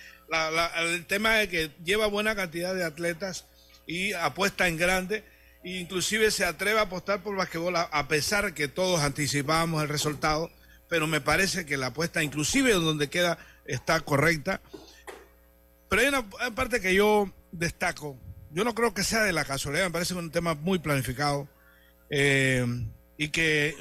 [0.76, 3.46] el tema es que lleva buena cantidad de atletas
[3.86, 5.24] y apuesta en grande
[5.64, 10.50] inclusive se atreve a apostar por basquetbol a, pesar que todos anticipábamos el resultado,
[10.88, 14.60] pero me parece que la apuesta, inclusive donde queda, está correcta.
[15.88, 18.18] Pero hay una parte que yo destaco.
[18.52, 21.48] Yo no creo que sea de la casualidad, me parece un tema muy planificado
[22.08, 22.66] eh,
[23.16, 23.76] y que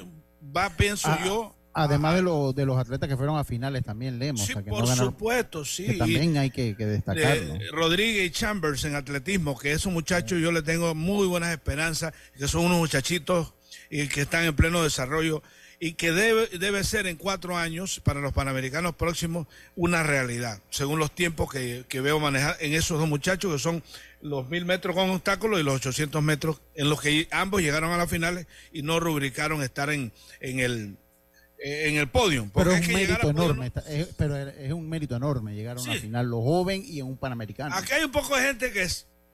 [0.56, 4.18] va, pienso ah, yo, Además de, lo, de los atletas que fueron a finales, también
[4.18, 4.44] leemos.
[4.44, 5.96] Sí, por supuesto, sí.
[5.98, 7.54] también hay que, destacarlo.
[7.72, 12.48] Rodríguez y Chambers en atletismo, que esos muchachos yo le tengo muy buenas esperanzas, que
[12.48, 13.54] son unos muchachitos
[13.88, 15.42] y que están en pleno desarrollo
[15.82, 19.46] y que debe, debe ser en cuatro años para los panamericanos próximos
[19.76, 23.82] una realidad, según los tiempos que, veo manejar en esos dos muchachos, que son
[24.20, 27.96] los mil metros con obstáculos y los 800 metros, en los que ambos llegaron a
[27.96, 30.96] las finales y no rubricaron estar en, en el
[31.60, 32.50] en el podio.
[32.54, 33.72] Pero es un mérito enorme,
[34.16, 37.74] pero es un mérito enorme llegar a una final los jóvenes y en un panamericano.
[37.74, 38.88] Aquí hay un poco de gente que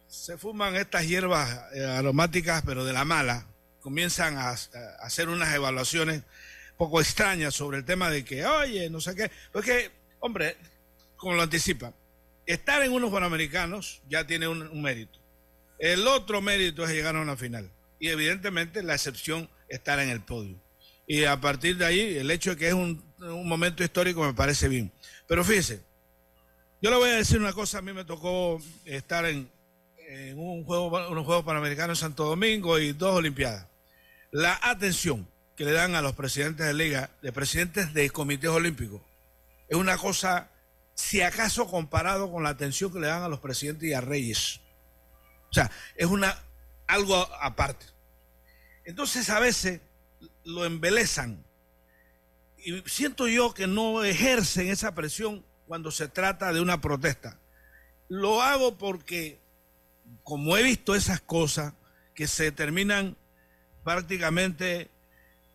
[0.08, 3.46] se fuman estas hierbas eh, aromáticas, pero de la mala.
[3.80, 4.50] Comienzan a,
[5.00, 6.22] hacer unas evaluaciones
[6.76, 9.30] poco extrañas sobre el tema de que, oye, no sé qué.
[9.52, 10.56] Porque, hombre,
[11.16, 11.92] como lo anticipa,
[12.46, 15.20] estar en unos panamericanos ya tiene un mérito.
[15.78, 17.70] El otro mérito es llegar a una final.
[17.98, 20.65] Y evidentemente la excepción estar en el podio
[21.06, 24.68] y a partir de ahí el hecho de que es un, momento histórico me parece
[24.68, 24.92] bien.
[25.26, 25.82] Pero fíjese,
[26.82, 29.50] yo le voy a decir una cosa, a mí me tocó estar en,
[30.36, 33.66] un juego, unos Juegos Panamericanos en Santo Domingo y dos Olimpiadas.
[34.30, 35.26] La atención
[35.56, 39.00] que le dan a los presidentes de liga, de presidentes de comités olímpicos,
[39.68, 40.50] es una cosa,
[40.94, 44.60] si acaso comparado con la atención que le dan a los presidentes y a reyes.
[45.50, 46.38] O sea, es una
[46.86, 47.86] algo aparte.
[48.84, 49.80] Entonces a veces
[50.46, 51.44] lo embelezan.
[52.64, 57.38] Y siento yo que no ejercen esa presión cuando se trata de una protesta.
[58.08, 59.38] Lo hago porque,
[60.22, 61.74] como he visto esas cosas
[62.14, 63.16] que se terminan
[63.84, 64.88] prácticamente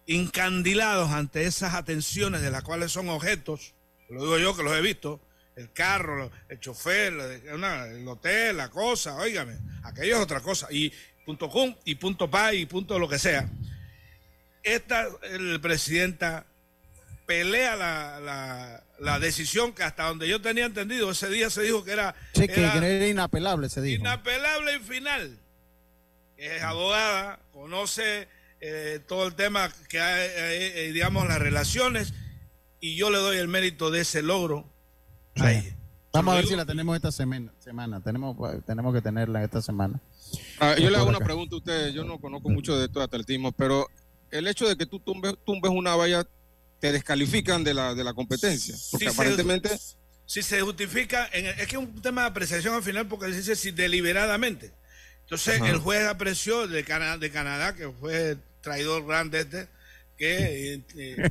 [0.05, 3.73] incandilados ante esas atenciones de las cuales son objetos,
[4.09, 5.21] lo digo yo que los he visto,
[5.55, 10.91] el carro, el chofer, el hotel, la cosa, óigame, aquello es otra cosa, y
[11.25, 13.49] punto com y punto pa y punto lo que sea
[14.63, 16.45] esta el presidenta
[17.25, 21.91] pelea la, la, decisión que hasta donde yo tenía entendido, ese día se dijo que
[21.91, 22.13] era...
[22.33, 24.01] Sí, que era, inapelable, se dijo.
[24.01, 25.39] Inapelable y final.
[26.35, 28.27] Es abogada, conoce
[28.59, 32.13] eh, todo el tema que hay, eh, eh, digamos, las relaciones,
[32.81, 34.71] y yo le doy el mérito de ese logro
[36.13, 37.53] Vamos a ver si la tenemos esta semana.
[37.59, 38.01] semana.
[38.01, 38.35] Tenemos,
[38.65, 40.01] tenemos que tenerla esta semana.
[40.59, 41.93] Ah, yo le hago una pregunta a usted.
[41.93, 43.87] Yo no conozco mucho de esto de atletismo, pero
[44.31, 46.25] el hecho de que tú tumbes, tumbes una valla
[46.79, 48.75] te descalifican de la, de la competencia.
[48.89, 49.69] Porque aparentemente.
[50.25, 53.71] si se justifica, es que es un tema de apreciación al final porque dice si
[53.71, 54.73] deliberadamente.
[55.21, 59.67] Entonces el juez apreció de, Canadá, de Canadá, que fue traidor grande este,
[60.17, 61.29] que eh, eh,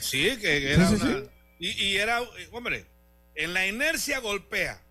[0.00, 1.22] sí, que, era una.
[1.58, 2.20] Y, y, era,
[2.50, 2.86] hombre,
[3.34, 4.82] en la inercia golpea.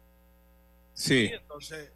[0.94, 1.32] Sí.
[1.34, 1.90] entonces,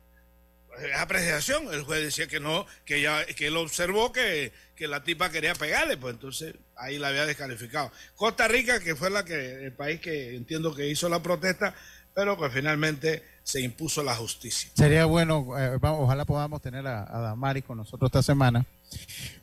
[0.84, 1.74] es apreciación.
[1.74, 5.54] El juez decía que no, que ya, que él observó que que la tipa quería
[5.54, 7.92] pegarle, pues entonces ahí la había descalificado.
[8.16, 11.76] Costa Rica, que fue la que el país que entiendo que hizo la protesta,
[12.16, 14.72] pero pues finalmente se impuso la justicia.
[14.74, 18.66] Sería bueno, eh, ojalá podamos tener a, a, Damaris con nosotros esta semana,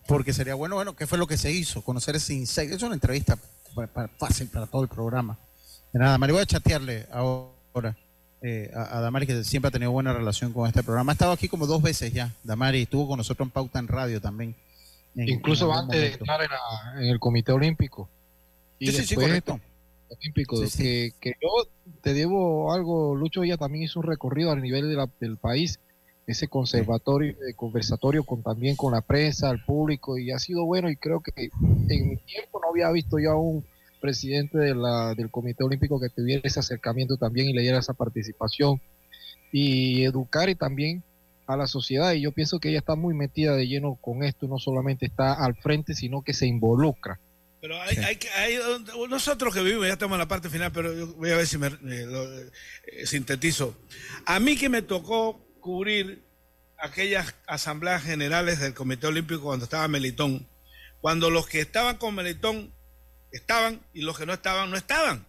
[0.09, 1.83] porque sería bueno, bueno, ¿qué fue lo que se hizo?
[1.83, 2.75] Conocer ese insecto.
[2.75, 3.37] Es una entrevista
[4.19, 5.39] fácil para todo el programa.
[5.93, 7.95] De nada, Damaris, voy a chatearle ahora.
[8.41, 11.13] Eh, a, a, Damaris, que siempre ha tenido buena relación con este programa.
[11.13, 12.33] Ha estado aquí como dos veces ya.
[12.43, 14.57] Damaris estuvo con nosotros en Pauta en Radio también.
[15.17, 18.09] Incluso antes de estar en, el Comité Olímpico.
[18.79, 19.59] Y sí, sí, correcto.
[20.09, 21.49] Olímpico, que, que, yo
[22.01, 25.81] te debo algo, Lucho ya también hizo un recorrido a nivel del país,
[26.27, 30.91] ese conservatorio, de conversatorio con también con la prensa, el público, y ha sido bueno
[30.91, 31.33] y creo que
[31.89, 33.65] en mi tiempo no había visto yo a un
[34.01, 37.95] presidente de la, del Comité Olímpico que tuviera ese acercamiento también y le diera esa
[37.95, 38.81] participación
[39.51, 41.03] y educar y también
[41.47, 44.49] a la sociedad y yo pienso que ella está muy metida de lleno con esto,
[44.49, 47.21] no solamente está al frente, sino que se involucra.
[47.61, 48.59] Pero hay, hay,
[49.09, 51.59] nosotros que vivimos, ya estamos en la parte final, pero yo voy a ver si
[51.59, 52.51] me eh, lo, eh,
[53.07, 53.77] sintetizo.
[54.27, 56.23] A mí que me tocó cubrir
[56.79, 60.47] aquellas asambleas generales del Comité Olímpico cuando estaba Melitón,
[61.01, 62.73] cuando los que estaban con Melitón
[63.33, 65.27] estaban y los que no estaban no estaban.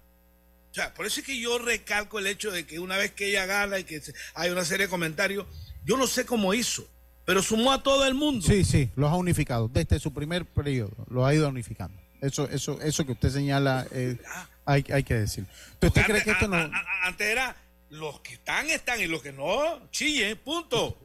[0.72, 3.30] O sea, por eso es que yo recalco el hecho de que una vez que
[3.30, 4.01] ella gana y que
[4.36, 5.47] hay una serie de comentarios,
[5.88, 6.85] yo no sé cómo hizo,
[7.25, 8.45] pero sumó a todo el mundo.
[8.45, 9.69] Sí, sí, los ha unificado.
[9.69, 11.97] Desde su primer periodo, los ha ido unificando.
[12.19, 14.17] Eso, eso, eso que usted señala, eh,
[14.65, 15.45] hay, hay que decir.
[15.81, 16.69] ¿Usted cree que esto no.?
[17.03, 17.55] Antes era
[17.89, 20.99] los que están, están y los que no, chille, punto.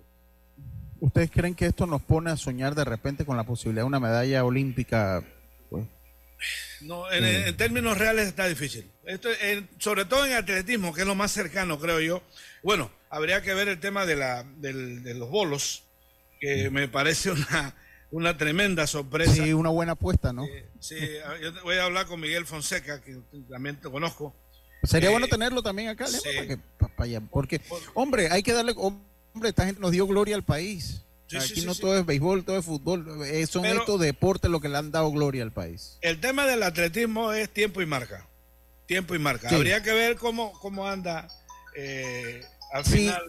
[0.98, 4.00] ¿Ustedes creen que esto nos pone a soñar de repente con la posibilidad de una
[4.00, 5.22] medalla olímpica?
[5.70, 5.84] Pues?
[6.80, 8.90] No, en, términos reales está difícil.
[9.04, 9.28] Esto,
[9.78, 12.22] sobre todo en atletismo, que es lo más cercano, creo yo.
[12.64, 15.84] Bueno, habría que ver el tema de, la, de los bolos,
[16.40, 17.76] que me parece una,
[18.10, 19.34] una tremenda sorpresa.
[19.34, 20.46] Sí, una buena apuesta, ¿no?
[20.80, 20.96] sí,
[21.42, 23.18] yo voy a hablar con Miguel Fonseca, que
[23.50, 24.34] también te conozco.
[24.82, 26.06] Sería bueno tenerlo también acá,
[27.30, 27.60] porque,
[27.94, 31.04] hombre, hay que darle hombre, esta gente nos dio gloria al país.
[31.38, 33.24] Aquí no todo es béisbol, todo es fútbol.
[33.24, 35.98] Eh, son estos deportes lo que le han dado gloria al país.
[36.00, 38.26] El tema del atletismo es tiempo y marca.
[38.86, 39.48] Tiempo y marca.
[39.48, 41.28] Habría que ver cómo, cómo anda
[41.74, 43.20] eh, al final.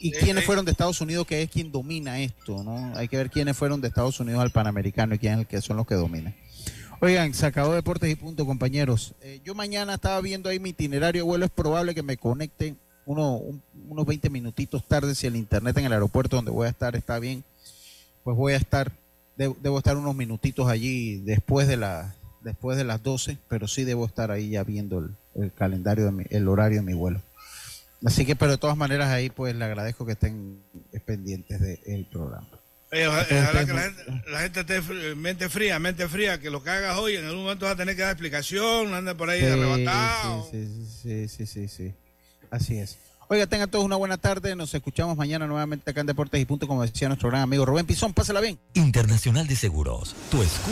[0.00, 2.62] ¿Y, eh, quiénes fueron de Estados Unidos, que es quien domina esto?
[2.62, 5.86] no Hay que ver quiénes fueron de Estados Unidos al Panamericano y quiénes son los
[5.86, 6.34] que dominan.
[7.00, 9.14] Oigan, sacado deportes y punto, compañeros.
[9.44, 11.44] yo mañana estaba viendo ahí mi itinerario de vuelo.
[11.44, 12.74] Es probable que me conecte
[13.08, 17.18] unos 20 minutitos tarde, si el internet en el aeropuerto donde voy a estar está
[17.18, 17.42] bien,
[18.22, 18.92] pues voy a estar,
[19.36, 24.04] debo, estar unos minutitos allí después de, la, después de las 12, pero sí debo
[24.04, 27.22] estar ahí ya viendo el, calendario, de el horario de mi vuelo.
[28.04, 30.62] Así que, pero de todas maneras ahí pues le agradezco que estén
[31.04, 32.48] pendientes del programa.
[32.92, 33.26] ojalá,
[33.66, 33.72] que
[34.30, 34.80] la gente, esté
[35.16, 37.96] mente fría, mente fría, que lo que hagas hoy en algún momento va a tener
[37.96, 40.48] que dar explicación, no ande por ahí arrebatado.
[40.50, 41.94] Sí, sí, sí, sí, sí.
[42.50, 42.98] Así es.
[43.30, 44.56] Oiga, tengan todos una buena tarde.
[44.56, 47.84] Nos escuchamos mañana nuevamente acá en Deportes y Punto, como decía nuestro gran amigo Rubén
[47.84, 48.14] Pizón.
[48.14, 48.58] Pásala bien.
[48.72, 50.16] Internacional de Seguros.
[50.30, 50.64] Tu escudo